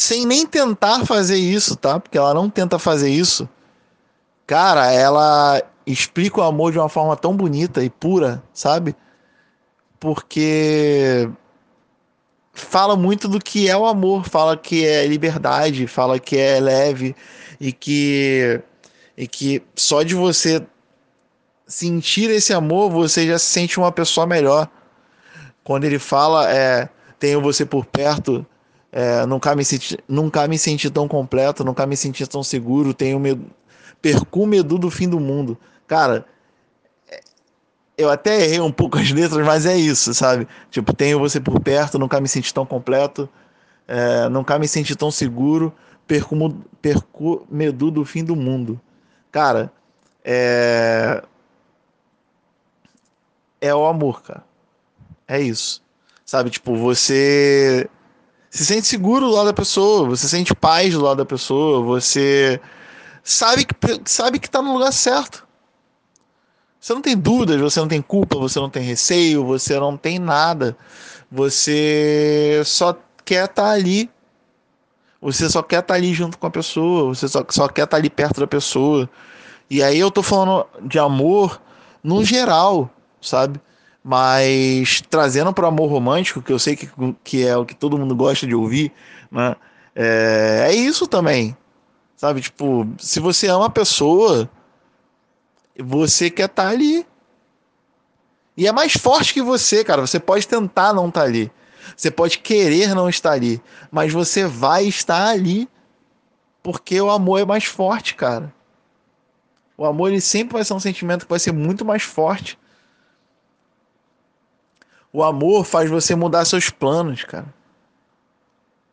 sem 0.00 0.24
nem 0.24 0.46
tentar 0.46 1.04
fazer 1.04 1.36
isso, 1.36 1.76
tá? 1.76 2.00
Porque 2.00 2.16
ela 2.16 2.32
não 2.32 2.48
tenta 2.48 2.78
fazer 2.78 3.10
isso. 3.10 3.46
Cara, 4.46 4.90
ela 4.90 5.62
explica 5.86 6.40
o 6.40 6.42
amor 6.42 6.72
de 6.72 6.78
uma 6.78 6.88
forma 6.88 7.14
tão 7.14 7.36
bonita 7.36 7.84
e 7.84 7.90
pura, 7.90 8.42
sabe? 8.54 8.96
Porque 10.00 11.28
fala 12.54 12.96
muito 12.96 13.28
do 13.28 13.38
que 13.38 13.68
é 13.68 13.76
o 13.76 13.84
amor, 13.84 14.24
fala 14.24 14.56
que 14.56 14.86
é 14.86 15.06
liberdade, 15.06 15.86
fala 15.86 16.18
que 16.18 16.38
é 16.38 16.58
leve 16.58 17.14
e 17.60 17.70
que 17.70 18.58
e 19.18 19.28
que 19.28 19.62
só 19.76 20.02
de 20.02 20.14
você 20.14 20.66
sentir 21.66 22.30
esse 22.30 22.54
amor, 22.54 22.90
você 22.90 23.26
já 23.26 23.38
se 23.38 23.46
sente 23.46 23.78
uma 23.78 23.92
pessoa 23.92 24.26
melhor. 24.26 24.66
Quando 25.62 25.84
ele 25.84 25.98
fala 25.98 26.50
é 26.50 26.88
tenho 27.18 27.42
você 27.42 27.66
por 27.66 27.84
perto, 27.84 28.46
é, 28.92 29.24
nunca, 29.26 29.54
me 29.54 29.64
senti, 29.64 29.98
nunca 30.08 30.46
me 30.48 30.58
senti 30.58 30.90
tão 30.90 31.06
completo, 31.06 31.64
nunca 31.64 31.86
me 31.86 31.96
senti 31.96 32.26
tão 32.26 32.42
seguro, 32.42 32.92
tenho 32.92 33.20
medo, 33.20 33.46
perco 34.02 34.46
medo 34.46 34.78
do 34.78 34.90
fim 34.90 35.08
do 35.08 35.20
mundo. 35.20 35.56
Cara, 35.86 36.26
é, 37.08 37.20
eu 37.96 38.10
até 38.10 38.42
errei 38.42 38.60
um 38.60 38.72
pouco 38.72 38.98
as 38.98 39.10
letras, 39.10 39.46
mas 39.46 39.66
é 39.66 39.76
isso, 39.76 40.12
sabe? 40.14 40.46
Tipo, 40.70 40.92
tenho 40.92 41.18
você 41.18 41.40
por 41.40 41.60
perto, 41.60 41.98
nunca 41.98 42.20
me 42.20 42.28
senti 42.28 42.52
tão 42.52 42.66
completo, 42.66 43.28
é, 43.86 44.28
nunca 44.28 44.58
me 44.58 44.66
senti 44.66 44.96
tão 44.96 45.10
seguro, 45.10 45.72
perco, 46.06 46.36
perco 46.82 47.46
medo 47.50 47.90
do 47.90 48.04
fim 48.04 48.24
do 48.24 48.34
mundo. 48.34 48.80
Cara, 49.30 49.72
é. 50.24 51.22
É 53.60 53.74
o 53.74 53.86
amor, 53.86 54.22
cara. 54.22 54.44
É 55.28 55.40
isso. 55.40 55.82
Sabe, 56.24 56.50
tipo, 56.50 56.76
você 56.76 57.88
se 58.50 58.66
sente 58.66 58.86
seguro 58.88 59.26
do 59.26 59.32
lado 59.32 59.46
da 59.46 59.52
pessoa, 59.52 60.08
você 60.08 60.26
sente 60.26 60.54
paz 60.54 60.92
do 60.92 61.00
lado 61.00 61.18
da 61.18 61.24
pessoa, 61.24 61.82
você 61.82 62.60
sabe 63.22 63.64
que, 63.64 63.74
sabe 64.04 64.40
que 64.40 64.50
tá 64.50 64.60
no 64.60 64.72
lugar 64.74 64.92
certo. 64.92 65.46
Você 66.80 66.92
não 66.92 67.00
tem 67.00 67.16
dúvidas, 67.16 67.60
você 67.60 67.78
não 67.78 67.86
tem 67.86 68.02
culpa, 68.02 68.36
você 68.38 68.58
não 68.58 68.68
tem 68.68 68.82
receio, 68.82 69.44
você 69.44 69.78
não 69.78 69.96
tem 69.96 70.18
nada. 70.18 70.76
Você 71.30 72.62
só 72.64 72.98
quer 73.24 73.44
estar 73.44 73.62
tá 73.62 73.70
ali. 73.70 74.10
Você 75.20 75.48
só 75.48 75.62
quer 75.62 75.80
estar 75.80 75.94
tá 75.94 75.98
ali 75.98 76.12
junto 76.14 76.38
com 76.38 76.46
a 76.46 76.50
pessoa, 76.50 77.14
você 77.14 77.28
só, 77.28 77.44
só 77.50 77.68
quer 77.68 77.82
estar 77.82 77.88
tá 77.88 77.96
ali 77.98 78.10
perto 78.10 78.40
da 78.40 78.46
pessoa. 78.46 79.08
E 79.68 79.82
aí 79.82 79.98
eu 79.98 80.10
tô 80.10 80.22
falando 80.22 80.66
de 80.82 80.98
amor 80.98 81.60
no 82.02 82.24
geral, 82.24 82.90
sabe? 83.20 83.60
Mas 84.02 85.02
trazendo 85.10 85.52
para 85.52 85.66
o 85.66 85.68
amor 85.68 85.90
romântico, 85.90 86.40
que 86.40 86.52
eu 86.52 86.58
sei 86.58 86.74
que, 86.74 86.88
que 87.22 87.46
é 87.46 87.56
o 87.56 87.66
que 87.66 87.74
todo 87.74 87.98
mundo 87.98 88.16
gosta 88.16 88.46
de 88.46 88.54
ouvir, 88.54 88.92
né? 89.30 89.54
É, 89.94 90.68
é 90.68 90.74
isso 90.74 91.06
também. 91.06 91.56
Sabe? 92.16 92.40
Tipo, 92.40 92.86
se 92.98 93.20
você 93.20 93.48
ama 93.48 93.66
a 93.66 93.70
pessoa, 93.70 94.48
você 95.78 96.30
quer 96.30 96.46
estar 96.46 96.64
tá 96.64 96.68
ali. 96.70 97.06
E 98.56 98.66
é 98.66 98.72
mais 98.72 98.92
forte 98.92 99.34
que 99.34 99.42
você, 99.42 99.84
cara. 99.84 100.06
Você 100.06 100.18
pode 100.18 100.46
tentar 100.48 100.92
não 100.92 101.08
estar 101.08 101.20
tá 101.20 101.26
ali. 101.26 101.50
Você 101.96 102.10
pode 102.10 102.38
querer 102.38 102.94
não 102.94 103.08
estar 103.08 103.32
ali. 103.32 103.60
Mas 103.90 104.12
você 104.12 104.46
vai 104.46 104.84
estar 104.84 105.28
ali. 105.28 105.68
Porque 106.62 107.00
o 107.00 107.10
amor 107.10 107.40
é 107.40 107.44
mais 107.44 107.64
forte, 107.64 108.14
cara. 108.14 108.52
O 109.76 109.86
amor 109.86 110.08
ele 110.08 110.20
sempre 110.20 110.54
vai 110.54 110.64
ser 110.64 110.74
um 110.74 110.80
sentimento 110.80 111.24
que 111.24 111.30
vai 111.30 111.38
ser 111.38 111.52
muito 111.52 111.86
mais 111.86 112.02
forte 112.02 112.58
o 115.12 115.22
amor 115.22 115.64
faz 115.64 115.90
você 115.90 116.14
mudar 116.14 116.44
seus 116.44 116.70
planos, 116.70 117.24
cara. 117.24 117.46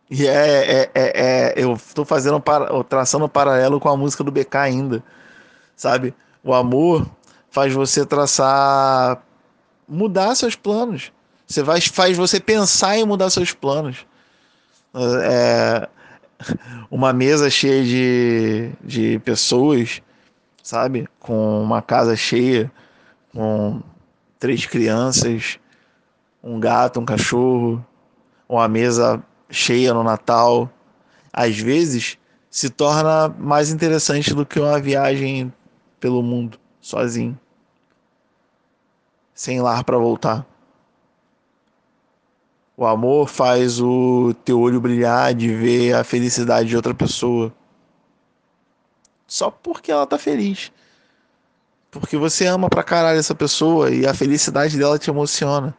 E 0.10 0.26
é, 0.26 0.82
é, 0.82 0.92
é, 0.96 1.12
é 1.22 1.54
eu 1.58 1.74
estou 1.74 2.06
fazendo 2.06 2.42
traçando 2.88 3.26
um 3.26 3.30
paralelo 3.30 3.80
com 3.80 3.90
a 3.90 3.98
música 3.98 4.24
do 4.24 4.32
BK 4.32 4.56
ainda, 4.58 5.04
sabe? 5.76 6.14
O 6.44 6.54
amor 6.54 7.06
faz 7.50 7.74
você 7.74 8.06
traçar, 8.06 9.22
mudar 9.88 10.34
seus 10.36 10.56
planos. 10.56 11.12
Você 11.46 11.62
vai, 11.64 11.80
faz 11.82 12.18
você 12.18 12.40
pensar 12.40 12.98
em 12.98 13.06
mudar 13.06 13.30
seus 13.30 13.54
planos. 13.54 14.06
É, 15.24 15.88
uma 16.90 17.14
mesa 17.14 17.50
cheia 17.50 17.84
de, 17.84 18.72
de 18.84 19.20
pessoas, 19.20 20.02
sabe? 20.64 21.08
Com 21.20 21.62
uma 21.62 21.82
casa 21.82 22.16
cheia, 22.16 22.72
com 23.34 23.82
três 24.40 24.66
crianças, 24.66 25.60
um 26.44 26.60
gato, 26.60 27.00
um 27.00 27.06
cachorro, 27.06 27.86
uma 28.48 28.68
mesa 28.68 29.24
cheia 29.50 29.94
no 29.94 30.04
Natal, 30.04 30.70
às 31.34 31.58
vezes 31.58 32.18
se 32.50 32.70
torna 32.70 33.30
mais 33.38 33.70
interessante 33.72 34.34
do 34.34 34.46
que 34.46 34.60
uma 34.60 34.80
viagem 34.80 35.54
pelo 36.00 36.24
mundo 36.24 36.60
sozinho, 36.82 37.38
sem 39.34 39.62
lar 39.62 39.84
para 39.84 39.98
voltar. 39.98 40.46
O 42.76 42.86
amor 42.86 43.28
faz 43.28 43.82
o 43.82 44.36
teu 44.46 44.60
olho 44.60 44.80
brilhar 44.80 45.34
de 45.34 45.54
ver 45.54 45.96
a 45.96 46.04
felicidade 46.04 46.70
de 46.70 46.76
outra 46.76 46.94
pessoa. 46.94 47.52
Só 49.26 49.50
porque 49.50 49.92
ela 49.92 50.06
tá 50.06 50.18
feliz. 50.18 50.72
Porque 51.90 52.16
você 52.18 52.46
ama 52.46 52.70
pra 52.70 52.84
caralho 52.84 53.20
essa 53.20 53.34
pessoa 53.34 53.90
e 53.90 54.06
a 54.06 54.14
felicidade 54.14 54.78
dela 54.78 55.00
te 55.00 55.10
emociona. 55.10 55.76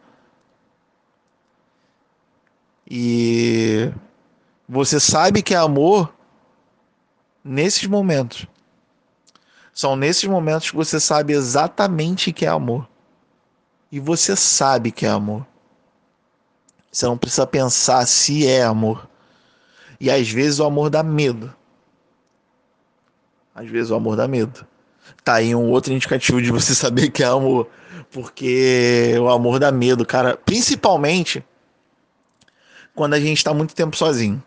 E 2.91 3.93
você 4.67 4.99
sabe 4.99 5.43
que 5.43 5.53
é 5.53 5.59
amor 5.59 6.13
nesses 7.45 7.87
momentos. 7.87 8.47
São 9.75 9.95
nesses 9.95 10.25
momentos 10.25 10.71
que 10.71 10.77
você 10.77 10.99
sabe 10.99 11.35
exatamente 11.35 12.33
que 12.33 12.47
é 12.47 12.49
amor. 12.49 12.89
E 13.93 14.01
você 14.01 14.35
sabe 14.35 14.91
que 14.91 15.05
é 15.05 15.11
amor. 15.11 15.47
Você 16.91 17.05
não 17.07 17.19
precisa 17.19 17.47
pensar 17.47 18.07
se 18.07 18.47
é 18.47 18.63
amor. 18.63 19.09
E 20.01 20.11
às 20.11 20.29
vezes 20.31 20.59
o 20.59 20.65
amor 20.65 20.89
dá 20.89 21.03
medo. 21.03 21.55
Às 23.55 23.69
vezes 23.69 23.91
o 23.91 23.95
amor 23.95 24.17
dá 24.17 24.27
medo. 24.27 24.67
Tá 25.23 25.35
aí 25.35 25.55
um 25.55 25.71
outro 25.71 25.93
indicativo 25.93 26.41
de 26.41 26.51
você 26.51 26.73
saber 26.75 27.11
que 27.11 27.23
é 27.23 27.27
amor. 27.27 27.69
Porque 28.11 29.15
o 29.21 29.29
amor 29.29 29.59
dá 29.59 29.71
medo, 29.71 30.07
cara. 30.07 30.37
Principalmente 30.37 31.45
quando 32.99 33.15
a 33.15 33.21
gente 33.21 33.39
está 33.39 33.55
muito 33.55 33.77
tempo 33.77 33.97
sozinho. 33.97 34.43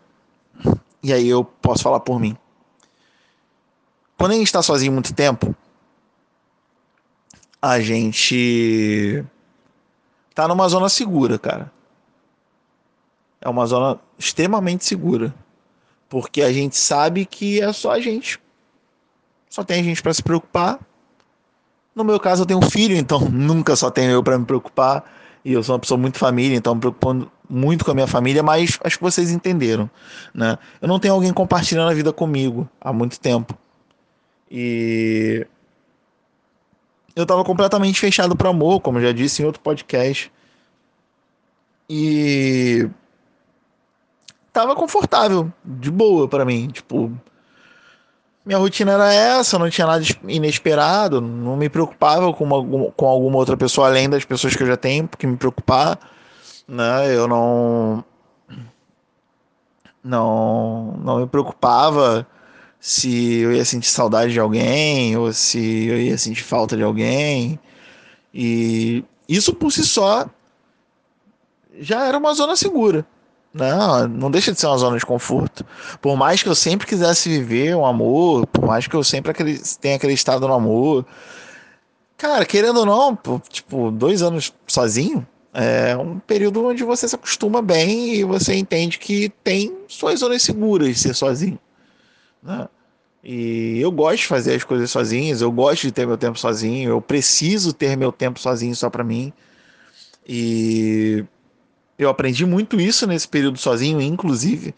E 1.02 1.10
aí 1.10 1.26
eu 1.26 1.42
posso 1.42 1.82
falar 1.82 2.00
por 2.00 2.20
mim. 2.20 2.36
Quando 4.18 4.32
a 4.32 4.34
gente 4.34 4.48
está 4.48 4.60
sozinho 4.60 4.92
muito 4.92 5.14
tempo, 5.14 5.56
a 7.62 7.80
gente 7.80 9.24
tá 10.34 10.46
numa 10.46 10.68
zona 10.68 10.90
segura, 10.90 11.38
cara. 11.38 11.72
É 13.40 13.48
uma 13.48 13.64
zona 13.64 13.98
extremamente 14.18 14.84
segura. 14.84 15.34
Porque 16.10 16.42
a 16.42 16.52
gente 16.52 16.76
sabe 16.76 17.24
que 17.24 17.58
é 17.58 17.72
só 17.72 17.92
a 17.92 18.00
gente. 18.00 18.38
Só 19.48 19.64
tem 19.64 19.80
a 19.80 19.82
gente 19.82 20.02
para 20.02 20.12
se 20.12 20.22
preocupar. 20.22 20.78
No 21.94 22.04
meu 22.04 22.20
caso, 22.20 22.42
eu 22.42 22.46
tenho 22.46 22.60
um 22.60 22.70
filho, 22.70 22.94
então 22.94 23.18
nunca 23.32 23.74
só 23.76 23.90
tenho 23.90 24.10
eu 24.10 24.22
para 24.22 24.38
me 24.38 24.44
preocupar. 24.44 25.10
E 25.42 25.54
eu 25.54 25.62
sou 25.62 25.74
uma 25.74 25.80
pessoa 25.80 25.96
muito 25.96 26.18
família, 26.18 26.54
então 26.54 26.74
me 26.74 26.80
preocupando 26.82 27.32
muito 27.52 27.84
com 27.84 27.90
a 27.90 27.94
minha 27.94 28.06
família, 28.06 28.42
mas 28.42 28.78
acho 28.82 28.96
que 28.96 29.04
vocês 29.04 29.30
entenderam, 29.30 29.90
né? 30.32 30.58
Eu 30.80 30.88
não 30.88 30.98
tenho 30.98 31.12
alguém 31.12 31.30
compartilhando 31.34 31.90
a 31.90 31.94
vida 31.94 32.10
comigo 32.10 32.66
há 32.80 32.94
muito 32.94 33.20
tempo. 33.20 33.54
E 34.50 35.46
eu 37.14 37.24
estava 37.24 37.44
completamente 37.44 38.00
fechado 38.00 38.34
para 38.34 38.48
amor, 38.48 38.80
como 38.80 39.02
já 39.02 39.12
disse 39.12 39.42
em 39.42 39.44
outro 39.44 39.60
podcast. 39.60 40.32
E 41.90 42.88
tava 44.50 44.74
confortável, 44.74 45.52
de 45.62 45.90
boa 45.90 46.26
para 46.26 46.46
mim, 46.46 46.68
tipo, 46.68 47.12
minha 48.46 48.58
rotina 48.58 48.92
era 48.92 49.12
essa, 49.12 49.58
não 49.58 49.68
tinha 49.68 49.86
nada 49.86 50.02
inesperado, 50.26 51.20
não 51.20 51.54
me 51.54 51.68
preocupava 51.68 52.32
com, 52.32 52.44
uma, 52.44 52.90
com 52.92 53.06
alguma 53.06 53.36
outra 53.36 53.58
pessoa 53.58 53.88
além 53.88 54.08
das 54.08 54.24
pessoas 54.24 54.56
que 54.56 54.62
eu 54.62 54.66
já 54.66 54.76
tenho 54.78 55.06
que 55.06 55.26
me 55.26 55.36
preocupar 55.36 55.98
né? 56.68 57.14
Eu 57.14 57.28
não 57.28 58.04
não 60.02 60.98
não 61.04 61.20
me 61.20 61.26
preocupava 61.26 62.26
se 62.80 63.38
eu 63.38 63.52
ia 63.52 63.64
sentir 63.64 63.88
saudade 63.88 64.32
de 64.32 64.40
alguém 64.40 65.16
ou 65.16 65.32
se 65.32 65.86
eu 65.86 66.00
ia 66.00 66.18
sentir 66.18 66.42
falta 66.42 66.76
de 66.76 66.82
alguém. 66.82 67.58
E 68.34 69.04
isso 69.28 69.54
por 69.54 69.70
si 69.70 69.84
só 69.84 70.26
já 71.78 72.06
era 72.06 72.18
uma 72.18 72.34
zona 72.34 72.56
segura. 72.56 73.06
Não, 73.54 74.08
não 74.08 74.30
deixa 74.30 74.52
de 74.52 74.58
ser 74.58 74.66
uma 74.66 74.78
zona 74.78 74.96
de 74.98 75.04
conforto. 75.04 75.64
Por 76.00 76.16
mais 76.16 76.42
que 76.42 76.48
eu 76.48 76.54
sempre 76.54 76.86
quisesse 76.86 77.28
viver 77.28 77.76
um 77.76 77.84
amor, 77.84 78.46
por 78.46 78.64
mais 78.64 78.86
que 78.86 78.96
eu 78.96 79.04
sempre 79.04 79.32
tenha 79.80 79.96
acreditado 79.96 80.48
no 80.48 80.54
amor, 80.54 81.04
cara, 82.16 82.46
querendo 82.46 82.78
ou 82.78 82.86
não, 82.86 83.18
tipo, 83.50 83.90
dois 83.90 84.22
anos 84.22 84.52
sozinho, 84.66 85.26
é 85.52 85.96
um 85.96 86.18
período 86.18 86.64
onde 86.64 86.82
você 86.82 87.06
se 87.06 87.14
acostuma 87.14 87.60
bem 87.60 88.14
e 88.14 88.24
você 88.24 88.54
entende 88.54 88.98
que 88.98 89.28
tem 89.44 89.76
suas 89.86 90.20
zonas 90.20 90.42
seguras 90.42 90.98
ser 90.98 91.14
sozinho. 91.14 91.58
Né? 92.42 92.68
E 93.22 93.78
eu 93.80 93.92
gosto 93.92 94.22
de 94.22 94.26
fazer 94.26 94.54
as 94.54 94.64
coisas 94.64 94.90
sozinhos, 94.90 95.40
eu 95.40 95.52
gosto 95.52 95.82
de 95.82 95.92
ter 95.92 96.06
meu 96.06 96.16
tempo 96.16 96.38
sozinho, 96.38 96.90
eu 96.90 97.00
preciso 97.00 97.72
ter 97.72 97.96
meu 97.96 98.10
tempo 98.10 98.40
sozinho 98.40 98.74
só 98.74 98.90
para 98.90 99.04
mim. 99.04 99.32
E 100.26 101.24
eu 101.98 102.08
aprendi 102.08 102.46
muito 102.46 102.80
isso 102.80 103.06
nesse 103.06 103.28
período 103.28 103.58
sozinho, 103.58 104.00
inclusive. 104.00 104.74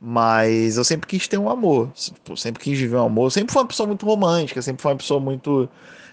Mas 0.00 0.76
eu 0.76 0.84
sempre 0.84 1.08
quis 1.08 1.26
ter 1.26 1.38
um 1.38 1.48
amor, 1.48 1.90
sempre 2.36 2.62
quis 2.62 2.78
viver 2.78 2.96
um 2.96 3.06
amor. 3.06 3.26
Eu 3.26 3.30
sempre 3.30 3.52
fui 3.52 3.62
uma 3.62 3.68
pessoa 3.68 3.86
muito 3.86 4.04
romântica, 4.04 4.60
sempre 4.62 4.82
fui 4.82 4.90
uma 4.92 4.98
pessoa 4.98 5.18
muito 5.18 5.68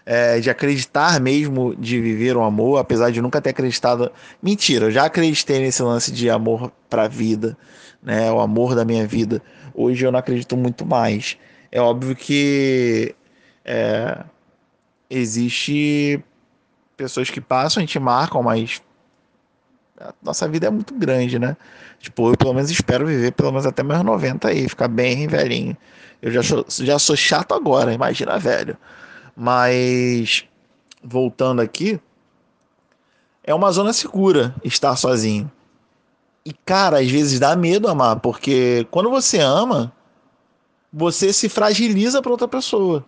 é, 0.06 0.40
de 0.40 0.50
acreditar 0.50 1.20
mesmo 1.20 1.76
de 1.76 2.00
viver 2.00 2.38
um 2.38 2.44
amor, 2.44 2.78
apesar 2.78 3.12
de 3.12 3.22
nunca 3.22 3.42
ter 3.42 3.50
acreditado. 3.50 4.12
Mentira, 4.42 4.86
eu 4.86 4.92
já 4.92 5.06
acreditei 5.06 5.60
nesse 5.60 5.82
lance 5.82 6.12
de 6.12 6.30
amor 6.30 6.72
para 6.90 7.04
a 7.04 7.08
vida, 7.08 7.58
né? 8.04 8.32
O 8.32 8.40
amor 8.40 8.76
da 8.76 8.86
minha 8.86 9.08
vida. 9.08 9.42
Hoje 9.74 10.06
eu 10.06 10.12
não 10.12 10.20
acredito 10.20 10.56
muito 10.56 10.86
mais. 10.86 11.38
É 11.72 11.82
óbvio 11.82 12.16
que 12.16 13.16
é, 13.66 14.24
existe 15.10 16.24
pessoas 16.96 17.30
que 17.30 17.42
passam, 17.42 17.82
a 17.82 17.86
gente 17.86 18.00
marca, 18.00 18.42
mas 18.42 18.82
a 20.00 20.14
nossa 20.22 20.48
vida 20.48 20.68
é 20.68 20.70
muito 20.70 20.94
grande, 20.94 21.40
né? 21.40 21.58
Tipo, 22.00 22.30
eu 22.30 22.38
pelo 22.38 22.54
menos 22.54 22.70
espero 22.70 23.08
viver 23.08 23.32
pelo 23.32 23.52
menos 23.52 23.66
até 23.66 23.82
meus 23.82 24.04
90 24.04 24.48
aí, 24.48 24.70
ficar 24.70 24.88
bem 24.88 25.28
velhinho. 25.28 25.76
Eu 26.22 26.32
já 26.32 26.44
sou, 26.44 26.66
já 26.70 27.00
sou 27.00 27.16
chato 27.16 27.54
agora, 27.54 27.92
imagina 27.94 28.38
velho. 28.38 28.78
Mas 29.36 30.46
voltando 31.04 31.62
aqui, 31.62 32.00
é 33.44 33.54
uma 33.54 33.72
zona 33.72 33.94
segura 33.94 34.56
estar 34.64 34.96
sozinho. 34.96 35.52
E 36.46 36.54
cara, 36.54 37.00
às 37.00 37.10
vezes 37.10 37.40
dá 37.40 37.56
medo 37.56 37.88
amar, 37.88 38.20
porque 38.20 38.88
quando 38.92 39.10
você 39.10 39.40
ama, 39.40 39.92
você 40.92 41.34
se 41.34 41.50
fragiliza 41.50 42.22
para 42.22 42.32
outra 42.32 42.48
pessoa. 42.48 43.06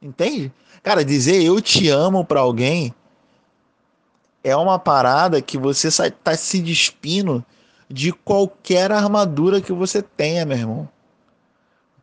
Entende? 0.00 0.52
Cara, 0.82 1.04
dizer 1.04 1.42
eu 1.42 1.60
te 1.60 1.88
amo 1.88 2.24
para 2.24 2.40
alguém 2.40 2.94
é 4.42 4.56
uma 4.56 4.78
parada 4.78 5.42
que 5.42 5.58
você 5.58 5.88
está 5.88 6.36
se 6.36 6.60
despindo 6.60 7.44
de 7.88 8.12
qualquer 8.12 8.92
armadura 8.92 9.60
que 9.60 9.72
você 9.72 10.00
tenha, 10.02 10.46
meu 10.46 10.56
irmão. 10.56 10.88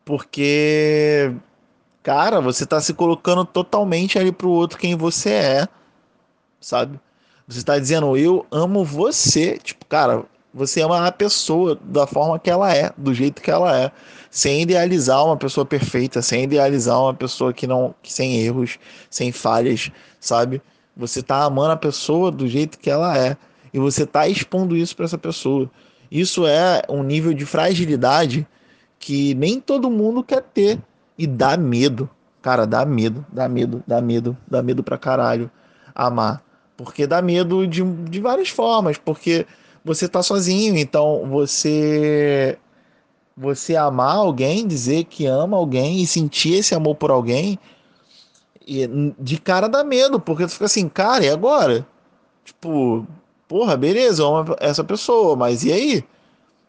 Porque, 0.04 1.34
cara, 2.06 2.40
você 2.40 2.62
está 2.62 2.80
se 2.80 2.94
colocando 2.94 3.44
totalmente 3.44 4.16
ali 4.16 4.30
pro 4.30 4.48
outro 4.48 4.78
quem 4.78 4.94
você 4.94 5.30
é, 5.30 5.68
sabe? 6.60 7.00
Você 7.48 7.58
está 7.58 7.76
dizendo, 7.80 8.16
eu 8.16 8.46
amo 8.48 8.84
você. 8.84 9.58
Tipo, 9.58 9.84
cara, 9.86 10.24
você 10.54 10.82
ama 10.82 11.04
a 11.04 11.10
pessoa 11.10 11.76
da 11.82 12.06
forma 12.06 12.38
que 12.38 12.48
ela 12.48 12.72
é, 12.72 12.92
do 12.96 13.12
jeito 13.12 13.42
que 13.42 13.50
ela 13.50 13.76
é, 13.76 13.90
sem 14.30 14.62
idealizar 14.62 15.24
uma 15.26 15.36
pessoa 15.36 15.66
perfeita, 15.66 16.22
sem 16.22 16.44
idealizar 16.44 16.96
uma 17.02 17.12
pessoa 17.12 17.52
que 17.52 17.66
não, 17.66 17.92
que 18.00 18.12
sem 18.12 18.36
erros, 18.36 18.78
sem 19.10 19.32
falhas, 19.32 19.90
sabe? 20.20 20.62
Você 20.96 21.24
tá 21.24 21.42
amando 21.42 21.72
a 21.72 21.76
pessoa 21.76 22.30
do 22.30 22.46
jeito 22.46 22.78
que 22.78 22.88
ela 22.88 23.18
é 23.18 23.36
e 23.74 23.80
você 23.80 24.06
tá 24.06 24.28
expondo 24.28 24.76
isso 24.76 24.94
para 24.94 25.06
essa 25.06 25.18
pessoa. 25.18 25.68
Isso 26.08 26.46
é 26.46 26.82
um 26.88 27.02
nível 27.02 27.34
de 27.34 27.44
fragilidade 27.44 28.46
que 28.96 29.34
nem 29.34 29.60
todo 29.60 29.90
mundo 29.90 30.22
quer 30.22 30.42
ter 30.42 30.78
e 31.18 31.26
dá 31.26 31.56
medo. 31.56 32.08
Cara, 32.42 32.66
dá 32.66 32.84
medo, 32.84 33.24
dá 33.32 33.48
medo, 33.48 33.82
dá 33.86 34.00
medo, 34.00 34.36
dá 34.46 34.62
medo 34.62 34.82
pra 34.82 34.98
caralho 34.98 35.50
amar. 35.94 36.42
Porque 36.76 37.06
dá 37.06 37.22
medo 37.22 37.66
de, 37.66 37.82
de 37.82 38.20
várias 38.20 38.50
formas, 38.50 38.98
porque 38.98 39.46
você 39.84 40.08
tá 40.08 40.22
sozinho, 40.22 40.76
então 40.76 41.26
você 41.28 42.58
você 43.36 43.76
amar 43.76 44.16
alguém, 44.16 44.66
dizer 44.66 45.04
que 45.04 45.26
ama 45.26 45.56
alguém 45.56 46.00
e 46.00 46.06
sentir 46.06 46.54
esse 46.54 46.74
amor 46.74 46.94
por 46.96 47.10
alguém, 47.10 47.58
e 48.66 48.88
de 49.18 49.38
cara 49.38 49.68
dá 49.68 49.84
medo, 49.84 50.18
porque 50.18 50.46
tu 50.46 50.52
fica 50.52 50.64
assim, 50.64 50.88
cara, 50.88 51.24
e 51.24 51.28
agora? 51.28 51.86
Tipo, 52.44 53.06
porra, 53.46 53.76
beleza, 53.76 54.22
eu 54.22 54.34
amo 54.34 54.56
essa 54.58 54.82
pessoa, 54.82 55.36
mas 55.36 55.64
e 55.64 55.72
aí? 55.72 55.98
O 55.98 56.04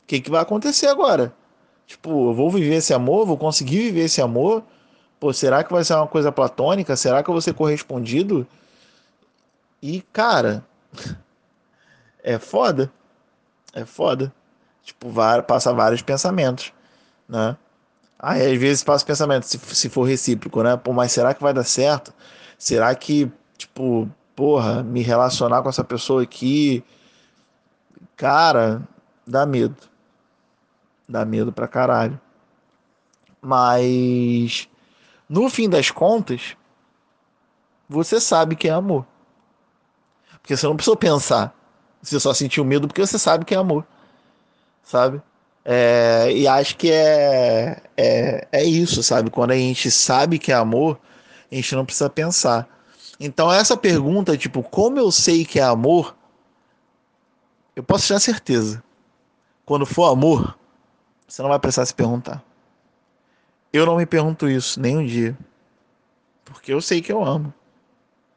que, 0.07 0.21
que 0.21 0.29
vai 0.29 0.41
acontecer 0.41 0.87
agora? 0.87 1.33
Tipo, 1.87 2.29
eu 2.29 2.33
vou 2.35 2.51
viver 2.51 2.75
esse 2.75 2.93
amor, 2.93 3.25
vou 3.25 3.37
conseguir 3.37 3.79
viver 3.79 4.05
esse 4.05 4.21
amor? 4.21 4.63
Pô, 5.19 5.33
será 5.33 5.63
que 5.63 5.73
vai 5.73 5.83
ser 5.83 5.95
uma 5.95 6.07
coisa 6.07 6.31
platônica? 6.31 6.95
Será 6.95 7.23
que 7.23 7.29
eu 7.29 7.33
vou 7.33 7.41
ser 7.41 7.53
correspondido? 7.53 8.45
E, 9.81 10.01
cara, 10.13 10.63
é 12.23 12.37
foda 12.37 12.91
é 13.77 13.85
foda. 13.85 14.33
Tipo, 14.83 15.11
passa 15.45 15.73
vários 15.73 16.01
pensamentos, 16.01 16.73
né? 17.27 17.55
Aí 18.19 18.53
às 18.53 18.59
vezes 18.59 18.83
passa 18.83 19.05
pensamento, 19.05 19.43
se, 19.43 19.59
se 19.59 19.89
for 19.89 20.03
recíproco, 20.03 20.63
né? 20.63 20.75
Pô, 20.75 20.91
mas 20.93 21.11
será 21.11 21.33
que 21.33 21.43
vai 21.43 21.53
dar 21.53 21.63
certo? 21.63 22.13
Será 22.57 22.93
que, 22.95 23.31
tipo, 23.57 24.09
porra, 24.35 24.81
me 24.81 25.01
relacionar 25.03 25.61
com 25.61 25.69
essa 25.69 25.83
pessoa 25.83 26.23
aqui, 26.23 26.83
cara, 28.15 28.81
dá 29.25 29.45
medo. 29.45 29.75
Dá 31.07 31.23
medo 31.25 31.51
pra 31.51 31.67
caralho. 31.67 32.19
Mas 33.41 34.67
no 35.29 35.49
fim 35.49 35.69
das 35.69 35.91
contas, 35.91 36.55
você 37.87 38.19
sabe 38.19 38.55
que 38.55 38.67
é 38.67 38.71
amor. 38.71 39.05
Porque 40.41 40.55
você 40.55 40.65
não 40.65 40.75
precisa 40.75 40.95
pensar. 40.95 41.53
Você 42.01 42.19
só 42.19 42.33
sentiu 42.33 42.63
medo 42.63 42.87
porque 42.87 43.05
você 43.05 43.19
sabe 43.19 43.45
que 43.45 43.53
é 43.53 43.57
amor. 43.57 43.85
Sabe? 44.83 45.21
É, 45.65 46.31
e 46.31 46.47
acho 46.47 46.77
que 46.77 46.89
é, 46.89 47.81
é, 47.97 48.47
é 48.51 48.63
isso, 48.63 49.03
sabe? 49.03 49.29
Quando 49.29 49.51
a 49.51 49.55
gente 49.57 49.91
sabe 49.91 50.39
que 50.39 50.51
é 50.51 50.55
amor, 50.55 50.97
a 51.51 51.55
gente 51.55 51.75
não 51.75 51.85
precisa 51.85 52.09
pensar. 52.09 52.67
Então, 53.19 53.51
essa 53.51 53.75
pergunta, 53.75 54.37
tipo, 54.37 54.63
como 54.63 54.97
eu 54.97 55.11
sei 55.11 55.43
que 55.43 55.59
é 55.59 55.63
amor? 55.63 56.15
Eu 57.75 57.83
posso 57.83 58.07
ter 58.07 58.19
certeza. 58.21 58.81
Quando 59.65 59.85
for 59.85 60.05
amor, 60.05 60.57
você 61.27 61.41
não 61.41 61.49
vai 61.49 61.59
precisar 61.59 61.85
se 61.85 61.93
perguntar. 61.93 62.43
Eu 63.73 63.85
não 63.85 63.97
me 63.97 64.05
pergunto 64.05 64.49
isso 64.49 64.79
nem 64.79 64.97
um 64.97 65.05
dia. 65.05 65.37
Porque 66.45 66.71
eu 66.71 66.81
sei 66.81 67.01
que 67.01 67.11
eu 67.11 67.23
amo. 67.23 67.53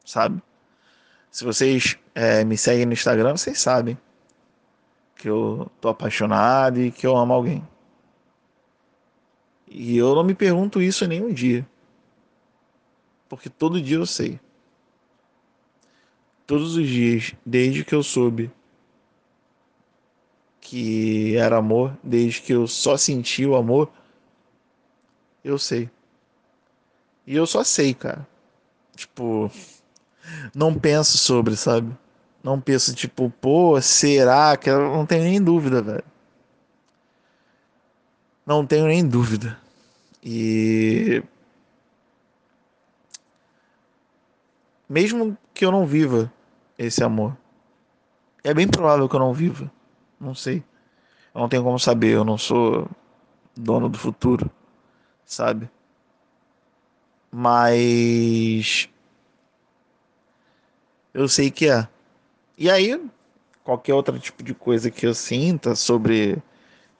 Sabe? 0.04 0.42
Se 1.30 1.44
vocês 1.44 1.96
é, 2.14 2.44
me 2.44 2.58
seguem 2.58 2.84
no 2.84 2.92
Instagram, 2.92 3.36
vocês 3.36 3.60
sabem 3.60 3.96
que 5.14 5.28
eu 5.28 5.70
tô 5.80 5.88
apaixonado 5.88 6.80
e 6.80 6.90
que 6.90 7.06
eu 7.06 7.16
amo 7.16 7.32
alguém. 7.32 7.66
E 9.68 9.96
eu 9.96 10.14
não 10.14 10.24
me 10.24 10.34
pergunto 10.34 10.82
isso 10.82 11.06
nenhum 11.06 11.32
dia. 11.32 11.64
Porque 13.28 13.48
todo 13.48 13.80
dia 13.80 13.98
eu 13.98 14.06
sei. 14.06 14.40
Todos 16.44 16.74
os 16.74 16.88
dias, 16.88 17.32
desde 17.46 17.84
que 17.84 17.94
eu 17.94 18.02
soube 18.02 18.50
que 20.60 21.36
era 21.36 21.56
amor, 21.56 21.96
desde 22.02 22.42
que 22.42 22.52
eu 22.52 22.66
só 22.66 22.96
senti 22.96 23.46
o 23.46 23.56
amor, 23.56 23.90
eu 25.42 25.58
sei. 25.58 25.90
E 27.26 27.34
eu 27.36 27.46
só 27.46 27.64
sei, 27.64 27.94
cara. 27.94 28.26
Tipo, 28.94 29.50
não 30.54 30.78
penso 30.78 31.16
sobre, 31.18 31.56
sabe? 31.56 31.96
Não 32.42 32.60
penso, 32.60 32.94
tipo, 32.94 33.30
pô, 33.40 33.80
será 33.80 34.56
que 34.56 34.70
não 34.70 35.06
tenho 35.06 35.24
nem 35.24 35.42
dúvida, 35.42 35.82
velho. 35.82 36.04
Não 38.46 38.66
tenho 38.66 38.86
nem 38.86 39.06
dúvida. 39.06 39.58
E 40.22 41.22
mesmo 44.88 45.36
que 45.54 45.64
eu 45.64 45.70
não 45.70 45.86
viva 45.86 46.32
esse 46.76 47.02
amor, 47.04 47.36
é 48.42 48.52
bem 48.52 48.66
provável 48.66 49.08
que 49.08 49.14
eu 49.14 49.20
não 49.20 49.32
viva. 49.32 49.70
Não 50.20 50.34
sei. 50.34 50.62
Eu 51.34 51.40
não 51.40 51.48
tenho 51.48 51.62
como 51.62 51.78
saber, 51.78 52.14
eu 52.14 52.24
não 52.24 52.36
sou 52.36 52.88
dono 53.56 53.88
do 53.88 53.98
futuro, 53.98 54.50
sabe? 55.24 55.70
Mas 57.32 58.88
eu 61.14 61.28
sei 61.28 61.50
que 61.50 61.68
é. 61.68 61.88
E 62.58 62.70
aí, 62.70 63.00
qualquer 63.64 63.94
outro 63.94 64.18
tipo 64.18 64.42
de 64.42 64.54
coisa 64.54 64.90
que 64.90 65.06
eu 65.06 65.14
sinta 65.14 65.74
sobre 65.74 66.42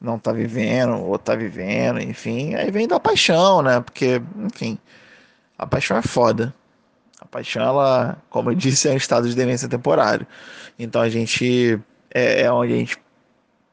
não 0.01 0.19
tá 0.19 0.33
vivendo 0.33 0.95
ou 0.95 1.19
tá 1.19 1.35
vivendo, 1.35 2.01
enfim, 2.01 2.55
aí 2.55 2.71
vem 2.71 2.89
da 2.89 2.99
paixão, 2.99 3.61
né? 3.63 3.81
Porque, 3.81 4.23
enfim, 4.39 4.79
a 5.59 5.67
paixão 5.67 5.97
é 5.97 6.03
foda. 6.03 6.55
A 7.21 7.27
paixão, 7.27 7.63
ela, 7.63 8.17
como 8.31 8.51
eu 8.51 8.55
disse, 8.55 8.89
é 8.89 8.93
um 8.93 8.97
estado 8.97 9.29
de 9.29 9.35
demência 9.37 9.69
temporário. 9.69 10.27
Então 10.79 11.03
a 11.03 11.09
gente 11.11 11.79
é, 12.13 12.43
é 12.43 12.53
onde 12.53 12.73
a 12.73 12.77
gente 12.77 12.99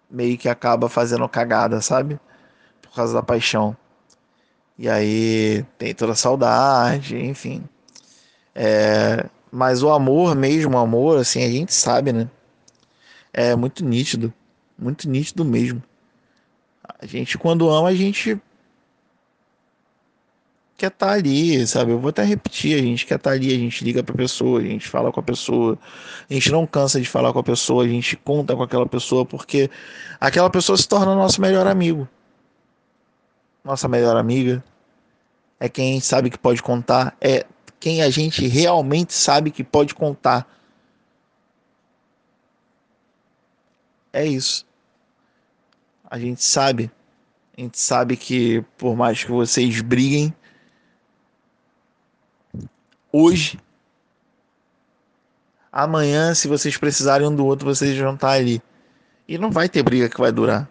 meio 0.09 0.37
que 0.37 0.49
acaba 0.49 0.89
fazendo 0.89 1.27
cagada, 1.27 1.81
sabe? 1.81 2.19
Por 2.81 2.93
causa 2.93 3.13
da 3.13 3.23
paixão. 3.23 3.75
E 4.77 4.87
aí 4.87 5.65
tem 5.77 5.93
toda 5.93 6.13
a 6.13 6.15
saudade, 6.15 7.17
enfim. 7.17 7.63
É, 8.53 9.25
mas 9.51 9.83
o 9.83 9.89
amor 9.91 10.35
mesmo, 10.35 10.75
o 10.75 10.79
amor, 10.79 11.19
assim, 11.19 11.43
a 11.43 11.49
gente 11.49 11.73
sabe, 11.73 12.13
né? 12.13 12.29
É 13.33 13.55
muito 13.55 13.83
nítido. 13.83 14.33
Muito 14.77 15.09
nítido 15.09 15.43
mesmo. 15.43 15.81
A 16.99 17.05
gente, 17.05 17.37
quando 17.37 17.69
ama, 17.69 17.89
a 17.89 17.93
gente 17.93 18.39
quer 20.77 20.87
estar 20.87 21.07
tá 21.07 21.13
ali, 21.13 21.65
sabe? 21.65 21.91
Eu 21.91 21.99
vou 21.99 22.09
até 22.09 22.23
repetir, 22.23 22.77
a 22.77 22.81
gente 22.81 23.05
quer 23.05 23.15
estar 23.15 23.31
tá 23.31 23.35
ali, 23.35 23.53
a 23.53 23.57
gente 23.57 23.83
liga 23.83 24.03
pra 24.03 24.15
pessoa, 24.15 24.59
a 24.59 24.63
gente 24.63 24.87
fala 24.87 25.11
com 25.11 25.19
a 25.19 25.23
pessoa, 25.23 25.77
a 26.29 26.33
gente 26.33 26.51
não 26.51 26.67
cansa 26.67 27.01
de 27.01 27.09
falar 27.09 27.33
com 27.33 27.39
a 27.39 27.43
pessoa, 27.43 27.83
a 27.83 27.87
gente 27.87 28.15
conta 28.15 28.55
com 28.55 28.61
aquela 28.61 28.85
pessoa, 28.85 29.25
porque 29.25 29.69
aquela 30.21 30.49
pessoa 30.49 30.77
se 30.77 30.87
torna 30.87 31.15
nosso 31.15 31.41
melhor 31.41 31.65
amigo. 31.65 32.07
Nossa 33.63 33.87
melhor 33.87 34.15
amiga. 34.15 34.63
É 35.59 35.67
quem 35.67 35.99
sabe 35.99 36.29
que 36.29 36.37
pode 36.37 36.61
contar, 36.61 37.17
é 37.19 37.45
quem 37.79 38.03
a 38.03 38.09
gente 38.11 38.47
realmente 38.47 39.13
sabe 39.13 39.49
que 39.49 39.63
pode 39.63 39.95
contar. 39.95 40.47
É 44.13 44.25
isso. 44.25 44.65
A 46.09 46.19
gente 46.19 46.43
sabe. 46.43 46.91
A 47.57 47.61
gente 47.61 47.79
sabe 47.79 48.15
que 48.15 48.63
por 48.77 48.95
mais 48.95 49.23
que 49.23 49.31
vocês 49.31 49.81
briguem, 49.81 50.33
hoje 53.11 53.59
Amanhã, 55.77 56.33
se 56.33 56.47
vocês 56.47 56.75
precisarem 56.75 57.27
um 57.27 57.35
do 57.35 57.45
outro, 57.45 57.67
vocês 57.67 57.95
vão 57.99 58.15
estar 58.15 58.31
ali. 58.31 58.59
E 59.27 59.37
não 59.37 59.51
vai 59.51 59.69
ter 59.69 59.83
briga 59.83 60.09
que 60.09 60.19
vai 60.19 60.31
durar. 60.31 60.67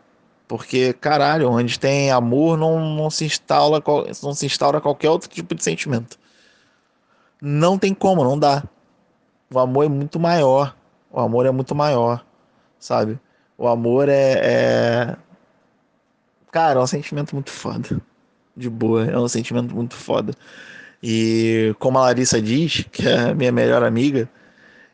Porque, 0.48 0.92
caralho, 0.94 1.48
onde 1.48 1.78
tem 1.78 2.10
amor 2.10 2.58
não, 2.58 2.96
não, 2.96 3.08
se 3.08 3.24
instala, 3.24 3.80
não 4.20 4.34
se 4.34 4.46
instaura 4.46 4.80
qualquer 4.80 5.08
outro 5.08 5.28
tipo 5.28 5.54
de 5.54 5.62
sentimento. 5.62 6.18
Não 7.40 7.78
tem 7.78 7.94
como, 7.94 8.24
não 8.24 8.36
dá. 8.36 8.64
O 9.52 9.60
amor 9.60 9.84
é 9.84 9.88
muito 9.88 10.18
maior. 10.18 10.74
O 11.08 11.20
amor 11.20 11.46
é 11.46 11.52
muito 11.52 11.72
maior, 11.72 12.26
sabe? 12.78 13.16
O 13.56 13.68
amor 13.68 14.08
é, 14.08 14.32
é... 14.42 15.16
Cara, 16.50 16.80
é 16.80 16.82
um 16.82 16.86
sentimento 16.86 17.32
muito 17.32 17.50
foda. 17.50 18.00
De 18.56 18.68
boa, 18.68 19.04
é 19.04 19.16
um 19.16 19.28
sentimento 19.28 19.72
muito 19.72 19.94
foda. 19.94 20.32
E 21.08 21.72
como 21.78 21.98
a 21.98 22.00
Larissa 22.02 22.42
diz, 22.42 22.84
que 22.90 23.06
é 23.06 23.32
minha 23.32 23.52
melhor 23.52 23.84
amiga, 23.84 24.28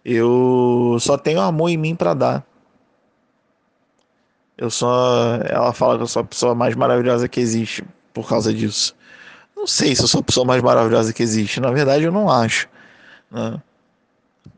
eu 0.04 0.98
só 1.00 1.16
tenho 1.16 1.40
amor 1.40 1.70
em 1.70 1.78
mim 1.78 1.96
para 1.96 2.12
dar. 2.12 2.46
Eu 4.58 4.70
só. 4.70 5.36
Ela 5.48 5.72
fala 5.72 5.96
que 5.96 6.02
eu 6.02 6.06
sou 6.06 6.20
a 6.20 6.24
pessoa 6.24 6.54
mais 6.54 6.74
maravilhosa 6.74 7.26
que 7.28 7.40
existe 7.40 7.82
por 8.12 8.28
causa 8.28 8.52
disso. 8.52 8.94
Não 9.56 9.66
sei 9.66 9.96
se 9.96 10.02
eu 10.02 10.06
sou 10.08 10.20
a 10.20 10.24
pessoa 10.24 10.44
mais 10.44 10.62
maravilhosa 10.62 11.14
que 11.14 11.22
existe. 11.22 11.60
Na 11.60 11.70
verdade, 11.70 12.04
eu 12.04 12.12
não 12.12 12.30
acho. 12.30 12.68
Né? 13.30 13.58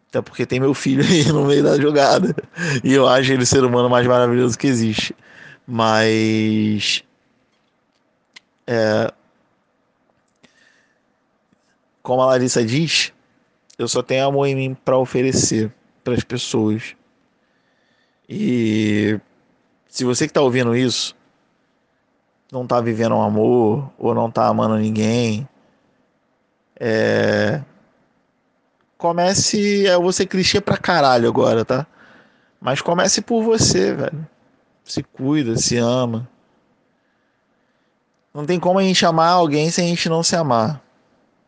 Até 0.08 0.20
porque 0.22 0.44
tem 0.44 0.58
meu 0.58 0.74
filho 0.74 1.04
aí 1.06 1.30
no 1.30 1.44
meio 1.44 1.62
da 1.62 1.80
jogada. 1.80 2.34
E 2.82 2.92
eu 2.92 3.06
acho 3.06 3.32
ele 3.32 3.44
o 3.44 3.46
ser 3.46 3.62
humano 3.62 3.88
mais 3.88 4.06
maravilhoso 4.08 4.58
que 4.58 4.66
existe. 4.66 5.14
Mas. 5.64 7.04
É, 8.66 9.12
como 12.04 12.20
a 12.20 12.26
Larissa 12.26 12.62
diz, 12.62 13.14
eu 13.78 13.88
só 13.88 14.02
tenho 14.02 14.26
amor 14.26 14.46
em 14.46 14.54
mim 14.54 14.74
para 14.84 14.98
oferecer 14.98 15.72
para 16.04 16.12
as 16.12 16.22
pessoas. 16.22 16.94
E 18.28 19.18
se 19.88 20.04
você 20.04 20.26
que 20.26 20.30
está 20.30 20.42
ouvindo 20.42 20.76
isso 20.76 21.16
não 22.52 22.64
está 22.64 22.78
vivendo 22.78 23.16
um 23.16 23.22
amor 23.22 23.90
ou 23.98 24.14
não 24.14 24.28
está 24.28 24.46
amando 24.46 24.76
ninguém, 24.76 25.48
é... 26.78 27.62
comece. 28.98 29.84
Eu 29.84 30.02
vou 30.02 30.12
ser 30.12 30.26
clichê 30.26 30.60
pra 30.60 30.76
caralho 30.76 31.26
agora, 31.26 31.64
tá? 31.64 31.86
Mas 32.60 32.82
comece 32.82 33.22
por 33.22 33.42
você, 33.42 33.94
velho. 33.94 34.26
Se 34.84 35.02
cuida, 35.02 35.56
se 35.56 35.78
ama. 35.78 36.28
Não 38.32 38.44
tem 38.44 38.60
como 38.60 38.78
a 38.78 38.82
gente 38.82 39.06
amar 39.06 39.30
alguém 39.30 39.70
sem 39.70 39.86
a 39.86 39.88
gente 39.88 40.08
não 40.10 40.22
se 40.22 40.36
amar. 40.36 40.83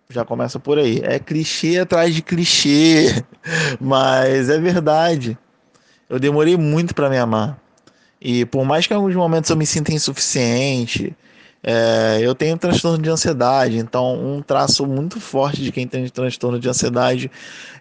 Já 0.09 0.25
começa 0.25 0.59
por 0.59 0.79
aí. 0.79 1.01
É 1.03 1.19
clichê 1.19 1.79
atrás 1.79 2.15
de 2.15 2.23
clichê, 2.23 3.25
mas 3.81 4.49
é 4.49 4.59
verdade. 4.59 5.37
Eu 6.09 6.19
demorei 6.19 6.57
muito 6.57 6.95
para 6.95 7.11
me 7.11 7.19
amar. 7.19 7.59
E 8.21 8.45
por 8.47 8.65
mais 8.65 8.87
que 8.87 8.95
em 8.95 8.97
alguns 8.97 9.15
momentos 9.15 9.51
eu 9.51 9.57
me 9.57 9.67
sinta 9.67 9.93
insuficiente, 9.93 11.15
é, 11.63 12.19
eu 12.21 12.35
tenho 12.35 12.57
transtorno 12.57 12.99
de 12.99 13.11
ansiedade, 13.11 13.77
então 13.77 14.15
um 14.15 14.41
traço 14.41 14.87
muito 14.87 15.21
forte 15.21 15.63
de 15.63 15.73
quem 15.73 15.87
tem 15.87 16.09
transtorno 16.09 16.61
de 16.61 16.69
ansiedade 16.69 17.31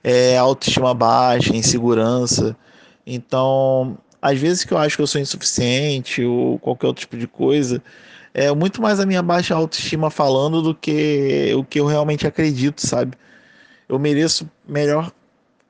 é 0.03 0.37
autoestima 0.37 0.93
baixa, 0.93 1.55
insegurança. 1.55 2.55
Então, 3.05 3.97
às 4.19 4.39
vezes 4.39 4.63
que 4.63 4.73
eu 4.73 4.77
acho 4.79 4.95
que 4.95 5.03
eu 5.03 5.07
sou 5.07 5.21
insuficiente 5.21 6.23
ou 6.23 6.57
qualquer 6.57 6.87
outro 6.87 7.01
tipo 7.01 7.15
de 7.15 7.27
coisa, 7.27 7.81
é 8.37 8.53
muito 8.53 8.81
mais 8.81 8.99
a 8.99 9.05
minha 9.05 9.23
baixa 9.23 9.55
autoestima 9.55 10.09
falando 10.09 10.61
do 10.61 10.75
que 10.75 11.53
o 11.55 11.63
que 11.63 11.79
eu 11.79 11.85
realmente 11.85 12.27
acredito, 12.27 12.85
sabe? 12.85 13.17
Eu 13.87 13.97
mereço 13.97 14.51
melhor 14.67 15.09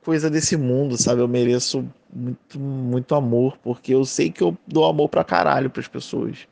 coisa 0.04 0.32
desse 0.32 0.58
mundo, 0.58 0.98
sabe? 0.98 1.22
Eu 1.22 1.28
mereço 1.28 1.88
muito, 2.12 2.60
muito 2.60 3.14
amor, 3.14 3.56
porque 3.62 3.94
eu 3.94 4.04
sei 4.04 4.32
que 4.32 4.42
eu 4.42 4.58
dou 4.66 4.84
amor 4.86 5.10
pra 5.10 5.24
caralho 5.24 5.70
pras 5.70 5.88
pessoas. 5.88 6.48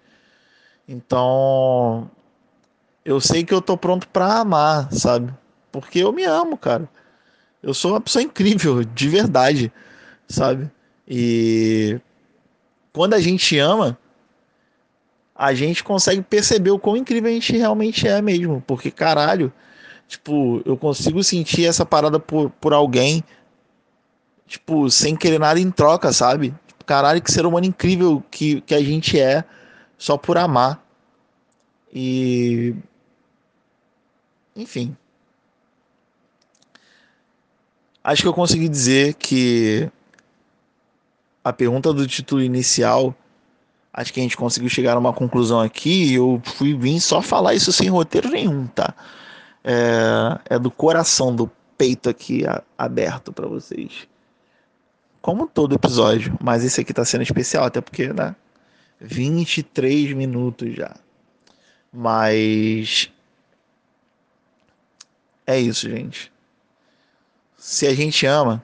Então, 0.87 2.11
eu 3.03 3.19
sei 3.19 3.43
que 3.43 3.53
eu 3.53 3.61
tô 3.61 3.75
pronto 3.75 4.07
pra 4.07 4.37
amar, 4.37 4.93
sabe? 4.93 5.33
Porque 5.71 5.97
eu 5.97 6.13
me 6.13 6.25
amo, 6.25 6.55
cara. 6.59 6.87
Eu 7.63 7.73
sou 7.73 7.93
uma 7.93 8.01
pessoa 8.01 8.21
incrível, 8.21 8.83
de 8.83 9.09
verdade, 9.09 9.73
sabe? 10.27 10.69
E 11.07 11.99
quando 12.91 13.15
a 13.15 13.19
gente 13.19 13.57
ama, 13.57 13.97
a 15.35 15.53
gente 15.53 15.83
consegue 15.83 16.21
perceber 16.21 16.71
o 16.71 16.79
quão 16.79 16.95
incrível 16.95 17.29
a 17.29 17.33
gente 17.33 17.57
realmente 17.57 18.07
é 18.07 18.21
mesmo. 18.21 18.63
Porque, 18.67 18.91
caralho, 18.91 19.51
tipo, 20.07 20.61
eu 20.65 20.77
consigo 20.77 21.23
sentir 21.23 21.65
essa 21.65 21.85
parada 21.85 22.19
por, 22.19 22.49
por 22.51 22.73
alguém, 22.73 23.23
tipo, 24.47 24.89
sem 24.89 25.15
querer 25.15 25.39
nada 25.39 25.59
em 25.59 25.71
troca, 25.71 26.11
sabe? 26.13 26.53
Tipo, 26.67 26.85
caralho, 26.85 27.21
que 27.21 27.31
ser 27.31 27.45
humano 27.45 27.65
incrível 27.65 28.23
que, 28.29 28.61
que 28.61 28.75
a 28.75 28.83
gente 28.83 29.19
é 29.19 29.43
só 29.97 30.17
por 30.17 30.37
amar. 30.37 30.83
E. 31.91 32.75
Enfim. 34.55 34.95
Acho 38.03 38.21
que 38.21 38.27
eu 38.27 38.33
consegui 38.33 38.67
dizer 38.67 39.13
que 39.15 39.89
a 41.43 41.53
pergunta 41.53 41.93
do 41.93 42.05
título 42.05 42.41
inicial 42.41 43.15
Acho 43.93 44.11
que 44.11 44.19
a 44.19 44.23
gente 44.23 44.35
conseguiu 44.35 44.69
chegar 44.69 44.95
a 44.95 44.99
uma 44.99 45.13
conclusão 45.13 45.59
aqui. 45.61 46.13
Eu 46.13 46.41
fui 46.43 46.75
vir 46.75 46.99
só 46.99 47.21
falar 47.21 47.53
isso 47.53 47.71
sem 47.71 47.89
roteiro 47.89 48.29
nenhum, 48.29 48.65
tá? 48.65 48.95
É, 49.63 50.55
é 50.55 50.59
do 50.59 50.71
coração, 50.71 51.35
do 51.35 51.49
peito 51.77 52.09
aqui 52.09 52.45
a, 52.47 52.63
aberto 52.77 53.31
para 53.31 53.47
vocês. 53.47 54.07
Como 55.21 55.47
todo 55.47 55.75
episódio, 55.75 56.37
mas 56.41 56.63
esse 56.63 56.81
aqui 56.81 56.93
tá 56.93 57.05
sendo 57.05 57.21
especial, 57.21 57.65
até 57.65 57.79
porque, 57.79 58.11
né? 58.11 58.35
23 58.99 60.13
minutos 60.13 60.75
já. 60.75 60.95
Mas. 61.91 63.11
É 65.45 65.59
isso, 65.59 65.89
gente. 65.89 66.31
Se 67.57 67.85
a 67.85 67.93
gente 67.93 68.25
ama, 68.25 68.63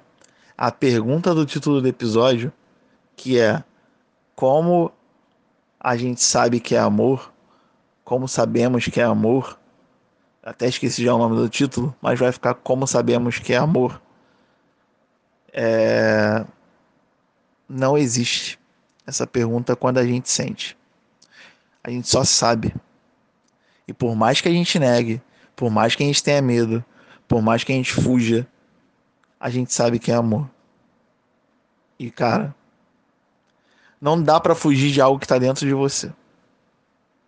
a 0.57 0.71
pergunta 0.71 1.35
do 1.35 1.45
título 1.45 1.81
do 1.81 1.87
episódio, 1.87 2.51
que 3.15 3.39
é 3.39 3.63
como 4.35 4.91
a 5.79 5.95
gente 5.95 6.21
sabe 6.21 6.59
que 6.59 6.75
é 6.75 6.79
amor, 6.79 7.33
como 8.03 8.27
sabemos 8.27 8.85
que 8.85 8.99
é 8.99 9.03
amor. 9.03 9.57
Até 10.43 10.67
esqueci 10.67 11.03
já 11.03 11.13
o 11.13 11.17
nome 11.17 11.35
do 11.35 11.47
título, 11.47 11.95
mas 12.01 12.19
vai 12.19 12.31
ficar 12.31 12.55
como 12.55 12.85
sabemos 12.85 13.39
que 13.39 13.53
é 13.53 13.57
amor. 13.57 14.01
É... 15.53 16.43
Não 17.67 17.97
existe 17.97 18.59
essa 19.05 19.25
pergunta 19.25 19.75
quando 19.75 19.99
a 19.99 20.05
gente 20.05 20.29
sente. 20.29 20.77
A 21.83 21.89
gente 21.89 22.07
só 22.07 22.23
sabe. 22.23 22.73
E 23.87 23.93
por 23.93 24.15
mais 24.15 24.41
que 24.41 24.49
a 24.49 24.51
gente 24.51 24.77
negue, 24.77 25.21
por 25.55 25.69
mais 25.69 25.95
que 25.95 26.03
a 26.03 26.05
gente 26.05 26.23
tenha 26.23 26.41
medo, 26.41 26.83
por 27.27 27.41
mais 27.41 27.63
que 27.63 27.71
a 27.71 27.75
gente 27.75 27.93
fuja, 27.93 28.47
a 29.39 29.49
gente 29.49 29.73
sabe 29.73 29.99
que 29.99 30.11
é 30.11 30.15
amor. 30.15 30.49
E 31.97 32.09
cara, 32.09 32.55
não 34.01 34.21
dá 34.21 34.39
para 34.39 34.55
fugir 34.55 34.91
de 34.91 35.01
algo 35.01 35.19
que 35.19 35.25
está 35.25 35.37
dentro 35.37 35.65
de 35.65 35.73
você. 35.73 36.11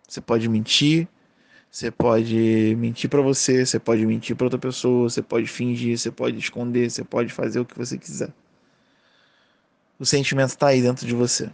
Você 0.08 0.20
pode 0.20 0.48
mentir, 0.48 1.08
você 1.70 1.90
pode 1.90 2.74
mentir 2.76 3.08
para 3.08 3.20
você, 3.20 3.64
você 3.64 3.78
pode 3.78 4.04
mentir 4.06 4.36
para 4.36 4.46
outra 4.46 4.58
pessoa, 4.58 5.08
você 5.08 5.22
pode 5.22 5.46
fingir, 5.46 5.98
você 5.98 6.10
pode 6.10 6.38
esconder, 6.38 6.90
você 6.90 7.04
pode 7.04 7.32
fazer 7.32 7.60
o 7.60 7.64
que 7.64 7.76
você 7.76 7.98
quiser. 7.98 8.32
O 9.98 10.06
sentimento 10.06 10.50
está 10.50 10.68
aí 10.68 10.82
dentro 10.82 11.06
de 11.06 11.14
você. 11.14 11.50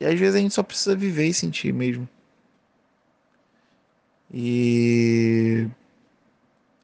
E 0.00 0.04
às 0.04 0.18
vezes 0.18 0.34
a 0.34 0.38
gente 0.38 0.54
só 0.54 0.62
precisa 0.62 0.96
viver 0.96 1.28
e 1.28 1.34
sentir 1.34 1.72
mesmo. 1.72 2.08
E 4.32 5.68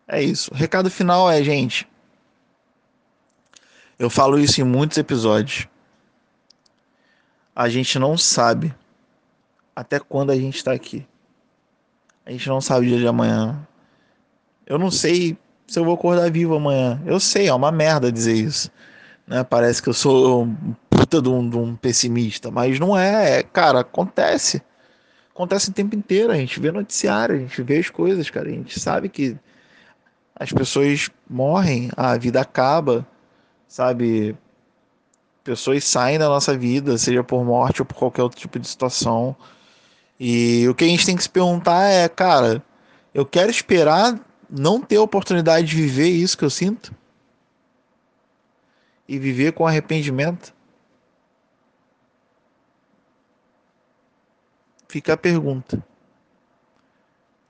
é 0.07 0.22
isso. 0.22 0.52
O 0.52 0.54
recado 0.54 0.90
final 0.90 1.31
é, 1.31 1.42
gente. 1.42 1.88
Eu 3.98 4.09
falo 4.09 4.38
isso 4.38 4.61
em 4.61 4.64
muitos 4.64 4.96
episódios 4.96 5.66
a 7.59 7.68
gente 7.68 7.99
não 7.99 8.16
sabe 8.16 8.73
até 9.75 9.99
quando 9.99 10.31
a 10.31 10.37
gente 10.37 10.59
está 10.59 10.71
aqui. 10.71 11.05
A 12.25 12.31
gente 12.31 12.49
não 12.49 12.61
sabe 12.61 12.87
o 12.87 12.88
dia 12.88 12.99
de 12.99 13.07
amanhã. 13.09 13.66
Eu 14.64 14.79
não 14.79 14.92
sei 14.92 15.37
se 15.66 15.77
eu 15.77 15.85
vou 15.85 15.94
acordar 15.94 16.31
vivo 16.31 16.55
amanhã. 16.55 17.03
Eu 17.05 17.18
sei, 17.18 17.49
é 17.49 17.53
uma 17.53 17.73
merda 17.73 18.12
dizer 18.12 18.35
isso. 18.35 18.71
Né? 19.27 19.42
Parece 19.42 19.83
que 19.83 19.88
eu 19.88 19.92
sou 19.92 20.44
um 20.44 20.77
puta 20.88 21.21
de 21.21 21.29
um, 21.29 21.51
de 21.51 21.57
um 21.57 21.75
pessimista, 21.75 22.49
mas 22.49 22.79
não 22.79 22.97
é. 22.97 23.40
é. 23.40 23.42
Cara, 23.42 23.81
acontece. 23.81 24.62
Acontece 25.35 25.71
o 25.71 25.73
tempo 25.73 25.97
inteiro. 25.97 26.31
A 26.31 26.37
gente 26.37 26.61
vê 26.61 26.71
noticiário, 26.71 27.35
a 27.35 27.38
gente 27.40 27.61
vê 27.61 27.79
as 27.79 27.90
coisas, 27.90 28.31
cara. 28.31 28.47
A 28.47 28.53
gente 28.53 28.79
sabe 28.79 29.09
que 29.09 29.37
as 30.37 30.53
pessoas 30.53 31.11
morrem, 31.29 31.90
a 31.97 32.16
vida 32.16 32.40
acaba, 32.40 33.05
sabe? 33.66 34.37
Pessoas 35.51 35.85
saem 35.85 36.19
da 36.19 36.29
nossa 36.29 36.57
vida, 36.57 36.99
seja 36.99 37.25
por 37.25 37.45
morte 37.45 37.83
ou 37.83 37.87
por 37.87 37.95
qualquer 37.95 38.23
outro 38.23 38.39
tipo 38.39 38.59
de 38.59 38.69
situação. 38.69 39.35
E 40.21 40.67
o 40.69 40.75
que 40.75 40.85
a 40.85 40.89
gente 40.89 41.07
tem 41.07 41.17
que 41.17 41.23
se 41.23 41.31
perguntar 41.31 41.85
é, 41.85 42.09
cara, 42.09 42.63
eu 43.15 43.25
quero 43.25 43.51
esperar 43.51 44.19
não 44.51 44.81
ter 44.81 44.97
a 44.97 45.03
oportunidade 45.03 45.67
de 45.67 45.77
viver 45.77 46.09
isso 46.09 46.37
que 46.37 46.45
eu 46.45 46.51
sinto? 46.51 46.93
e 49.09 49.19
viver 49.19 49.53
com 49.53 49.67
arrependimento? 49.67 50.55
Fica 54.87 55.15
a 55.15 55.17
pergunta. 55.17 55.83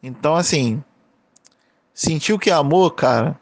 Então, 0.03 0.37
assim, 0.37 0.83
sentiu 1.93 2.39
que 2.39 2.51
é 2.51 2.53
amor, 2.53 2.93
cara, 2.93 3.39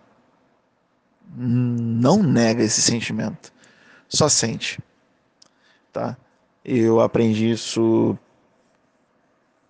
não 1.37 2.23
nega 2.23 2.63
esse 2.63 2.81
sentimento. 2.81 3.53
Só 4.09 4.29
sente. 4.29 4.81
Tá? 5.93 6.17
Eu 6.65 7.01
aprendi 7.01 7.51
isso 7.51 8.19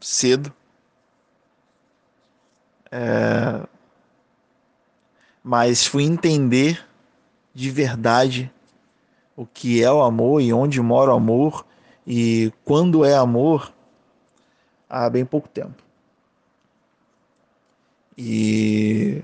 cedo. 0.01 0.53
É... 2.91 3.67
Mas 5.43 5.87
fui 5.87 6.05
entender 6.05 6.85
de 7.55 7.71
verdade 7.71 8.53
o 9.37 9.47
que 9.47 9.83
é 9.83 9.91
o 9.91 10.03
amor 10.03 10.41
e 10.41 10.53
onde 10.53 10.81
mora 10.81 11.13
o 11.13 11.17
amor 11.17 11.67
e 12.07 12.53
quando 12.65 13.05
é 13.05 13.15
amor 13.15 13.73
há 14.89 15.09
bem 15.11 15.25
pouco 15.25 15.49
tempo. 15.49 15.83
E 18.17 19.23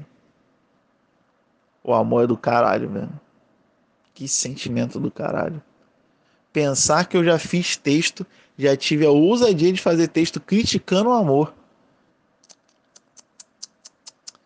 o 1.83 1.95
amor 1.95 2.25
é 2.25 2.27
do 2.27 2.37
caralho, 2.37 2.91
velho. 2.91 3.22
Que 4.23 4.29
sentimento 4.29 5.01
do 5.01 5.11
caralho. 5.11 5.61
Pensar 6.53 7.07
que 7.07 7.17
eu 7.17 7.25
já 7.25 7.41
fiz 7.41 7.77
texto, 7.77 8.25
já 8.57 8.77
tive 8.77 9.05
a 9.05 9.11
ousadia 9.11 9.73
de 9.73 9.81
fazer 9.81 10.07
texto 10.07 10.39
criticando 10.39 11.11
o 11.11 11.13
amor. 11.13 11.53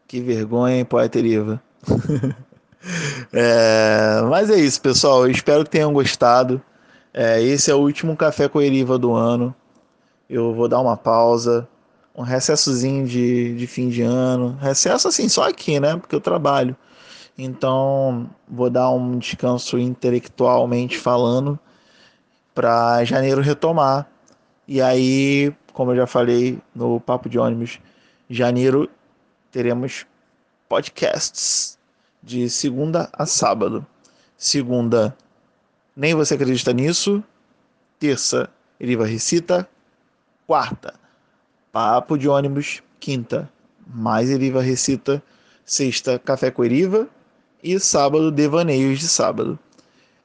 Que 0.08 0.18
vergonha, 0.18 0.78
hein, 0.78 0.84
poeta 0.86 1.18
Eriva. 1.18 1.62
é, 3.34 4.22
mas 4.30 4.48
é 4.48 4.58
isso, 4.58 4.80
pessoal. 4.80 5.26
Eu 5.26 5.30
espero 5.30 5.62
que 5.62 5.68
tenham 5.68 5.92
gostado. 5.92 6.62
É, 7.12 7.42
esse 7.42 7.70
é 7.70 7.74
o 7.74 7.80
último 7.80 8.16
Café 8.16 8.48
com 8.48 8.62
Eriva 8.62 8.98
do 8.98 9.12
ano. 9.12 9.54
Eu 10.26 10.54
vou 10.54 10.68
dar 10.68 10.80
uma 10.80 10.96
pausa, 10.96 11.68
um 12.14 12.22
recessozinho 12.22 13.06
de, 13.06 13.54
de 13.54 13.66
fim 13.66 13.90
de 13.90 14.00
ano. 14.00 14.56
Recesso 14.58 15.06
assim, 15.06 15.28
só 15.28 15.46
aqui, 15.46 15.78
né? 15.78 15.98
Porque 15.98 16.14
eu 16.14 16.20
trabalho. 16.22 16.74
Então, 17.38 18.30
vou 18.48 18.70
dar 18.70 18.90
um 18.90 19.18
descanso 19.18 19.78
intelectualmente 19.78 20.96
falando 20.96 21.58
para 22.54 23.04
janeiro 23.04 23.42
retomar. 23.42 24.08
E 24.66 24.80
aí, 24.80 25.54
como 25.74 25.92
eu 25.92 25.96
já 25.96 26.06
falei 26.06 26.58
no 26.74 26.98
papo 26.98 27.28
de 27.28 27.38
ônibus, 27.38 27.78
janeiro 28.30 28.88
teremos 29.52 30.06
podcasts 30.66 31.78
de 32.22 32.48
segunda 32.48 33.10
a 33.12 33.26
sábado. 33.26 33.86
Segunda, 34.38 35.14
nem 35.94 36.14
você 36.14 36.34
acredita 36.34 36.72
nisso. 36.72 37.22
Terça, 37.98 38.48
Eriva 38.80 39.04
recita. 39.04 39.68
Quarta, 40.46 40.94
papo 41.70 42.16
de 42.16 42.28
ônibus. 42.28 42.82
Quinta, 42.98 43.50
mais 43.86 44.30
Eriva 44.30 44.62
recita. 44.62 45.22
Sexta, 45.66 46.18
café 46.18 46.50
com 46.50 46.64
Eriva 46.64 47.06
e 47.62 47.78
sábado 47.78 48.30
devaneios 48.30 48.98
de 48.98 49.08
sábado. 49.08 49.58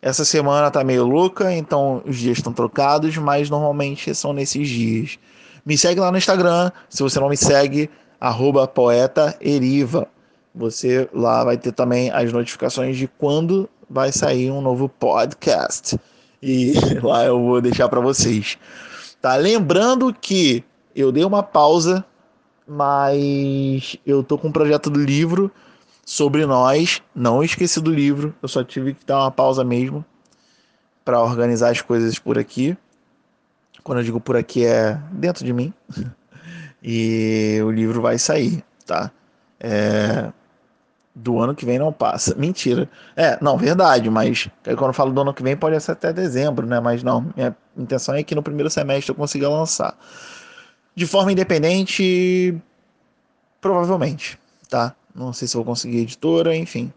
Essa 0.01 0.25
semana 0.25 0.71
tá 0.71 0.83
meio 0.83 1.05
louca, 1.05 1.53
então 1.53 2.01
os 2.05 2.17
dias 2.17 2.39
estão 2.39 2.51
trocados, 2.51 3.15
mas 3.17 3.49
normalmente 3.49 4.13
são 4.15 4.33
nesses 4.33 4.67
dias. 4.67 5.19
Me 5.63 5.77
segue 5.77 5.99
lá 5.99 6.11
no 6.11 6.17
Instagram, 6.17 6.71
se 6.89 7.03
você 7.03 7.19
não 7.19 7.29
me 7.29 7.37
segue, 7.37 7.89
arroba 8.19 8.67
poeta 8.67 9.37
Eriva. 9.39 10.07
Você 10.55 11.07
lá 11.13 11.43
vai 11.43 11.57
ter 11.57 11.71
também 11.71 12.09
as 12.11 12.33
notificações 12.33 12.97
de 12.97 13.07
quando 13.07 13.69
vai 13.87 14.11
sair 14.11 14.49
um 14.49 14.59
novo 14.59 14.89
podcast. 14.89 15.99
E 16.41 16.73
lá 17.03 17.25
eu 17.25 17.39
vou 17.39 17.61
deixar 17.61 17.87
para 17.87 17.99
vocês. 17.99 18.57
Tá 19.21 19.35
lembrando 19.35 20.11
que 20.13 20.63
eu 20.95 21.11
dei 21.11 21.23
uma 21.23 21.43
pausa, 21.43 22.03
mas 22.67 23.95
eu 24.03 24.23
tô 24.23 24.37
com 24.37 24.47
um 24.47 24.51
projeto 24.51 24.89
do 24.89 24.99
livro 24.99 25.51
sobre 26.05 26.45
nós. 26.45 27.01
Não 27.15 27.43
esqueci 27.43 27.79
do 27.79 27.91
livro, 27.91 28.35
eu 28.41 28.47
só 28.47 28.63
tive 28.63 28.93
que 28.93 29.05
dar 29.05 29.19
uma 29.19 29.31
pausa 29.31 29.63
mesmo 29.63 30.03
para 31.03 31.21
organizar 31.21 31.71
as 31.71 31.81
coisas 31.81 32.17
por 32.19 32.37
aqui. 32.37 32.77
Quando 33.83 33.99
eu 33.99 34.03
digo 34.03 34.19
por 34.19 34.35
aqui 34.35 34.65
é 34.65 34.99
dentro 35.11 35.45
de 35.45 35.53
mim. 35.53 35.73
E 36.83 37.59
o 37.63 37.69
livro 37.69 38.01
vai 38.01 38.17
sair, 38.17 38.63
tá? 38.87 39.11
É... 39.59 40.31
Do 41.13 41.39
ano 41.39 41.53
que 41.53 41.65
vem 41.65 41.77
não 41.77 41.93
passa. 41.93 42.33
Mentira. 42.33 42.89
É, 43.15 43.37
não, 43.41 43.57
verdade, 43.57 44.09
mas 44.09 44.49
quando 44.63 44.87
eu 44.87 44.93
falo 44.93 45.11
do 45.11 45.21
ano 45.21 45.33
que 45.33 45.43
vem 45.43 45.55
pode 45.55 45.79
ser 45.79 45.91
até 45.91 46.11
dezembro, 46.11 46.65
né? 46.65 46.79
Mas 46.79 47.03
não, 47.03 47.31
minha 47.35 47.55
intenção 47.77 48.15
é 48.15 48.23
que 48.23 48.33
no 48.33 48.41
primeiro 48.41 48.69
semestre 48.69 49.11
eu 49.11 49.15
consiga 49.15 49.47
lançar. 49.47 49.95
De 50.95 51.05
forma 51.05 51.31
independente, 51.31 52.59
provavelmente, 53.59 54.39
tá? 54.69 54.95
Não 55.13 55.33
sei 55.33 55.47
se 55.47 55.55
vou 55.55 55.65
conseguir 55.65 55.99
editora, 55.99 56.55
enfim. 56.55 56.91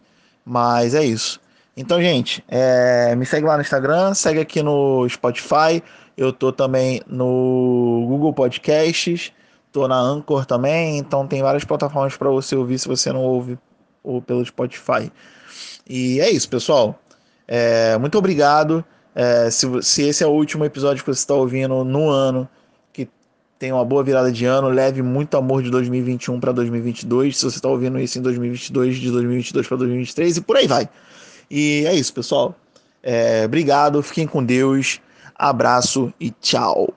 Mas 0.45 0.95
é 0.95 1.05
isso. 1.05 1.41
Então, 1.77 2.01
gente, 2.01 2.45
é, 2.49 3.15
me 3.17 3.27
segue 3.27 3.47
lá 3.47 3.57
no 3.57 3.63
Instagram, 3.63 4.15
segue 4.15 4.41
aqui 4.41 4.63
no 4.63 5.09
Spotify. 5.09 5.83
Eu 6.17 6.33
tô 6.33 6.53
também 6.53 7.01
no 7.07 8.05
Google 8.09 8.33
Podcasts, 8.33 9.33
tô 9.73 9.89
na 9.89 9.99
Anchor 9.99 10.47
também, 10.47 10.99
então 10.99 11.27
tem 11.27 11.43
várias 11.43 11.65
plataformas 11.65 12.17
para 12.17 12.31
você 12.31 12.55
ouvir 12.55 12.79
se 12.79 12.87
você 12.87 13.13
não 13.13 13.23
ouve 13.23 13.59
ou 14.05 14.23
pelo 14.23 14.45
Spotify. 14.45 15.11
E 15.89 16.21
é 16.21 16.31
isso, 16.31 16.49
pessoal. 16.49 16.99
É, 17.49 17.99
muito 17.99 18.17
obrigado. 18.17 18.85
É, 19.15 19.51
se, 19.51 19.67
se 19.83 20.03
esse 20.03 20.23
é 20.23 20.27
o 20.27 20.31
último 20.31 20.65
episódio 20.65 21.03
que 21.03 21.13
você 21.13 21.21
está 21.21 21.35
ouvindo 21.35 21.85
no 21.85 22.09
ano, 22.09 22.49
tenha 23.59 23.75
uma 23.75 23.85
boa 23.85 24.03
virada 24.03 24.31
de 24.31 24.45
ano, 24.45 24.69
leve 24.69 25.03
muito 25.03 25.37
amor 25.37 25.63
de 25.63 25.71
2021 25.71 26.41
para 26.41 26.53
2022. 26.53 27.37
Se 27.37 27.45
você 27.45 27.57
está 27.57 27.69
ouvindo 27.69 27.99
isso 27.99 28.19
em 28.19 28.23
2022, 28.23 28.97
de 28.97 29.11
2022 29.11 29.67
para 29.67 29.77
2023 29.79 30.37
e 30.37 30.41
por 30.41 30.57
aí 30.57 30.67
vai. 30.67 30.89
E 31.51 31.85
é 31.87 31.95
isso, 31.95 32.13
pessoal. 32.13 32.55
É, 33.03 33.43
obrigado, 33.45 34.03
fiquem 34.03 34.27
com 34.27 34.43
Deus, 34.43 35.01
abraço 35.35 36.13
e 36.19 36.31
tchau. 36.31 36.93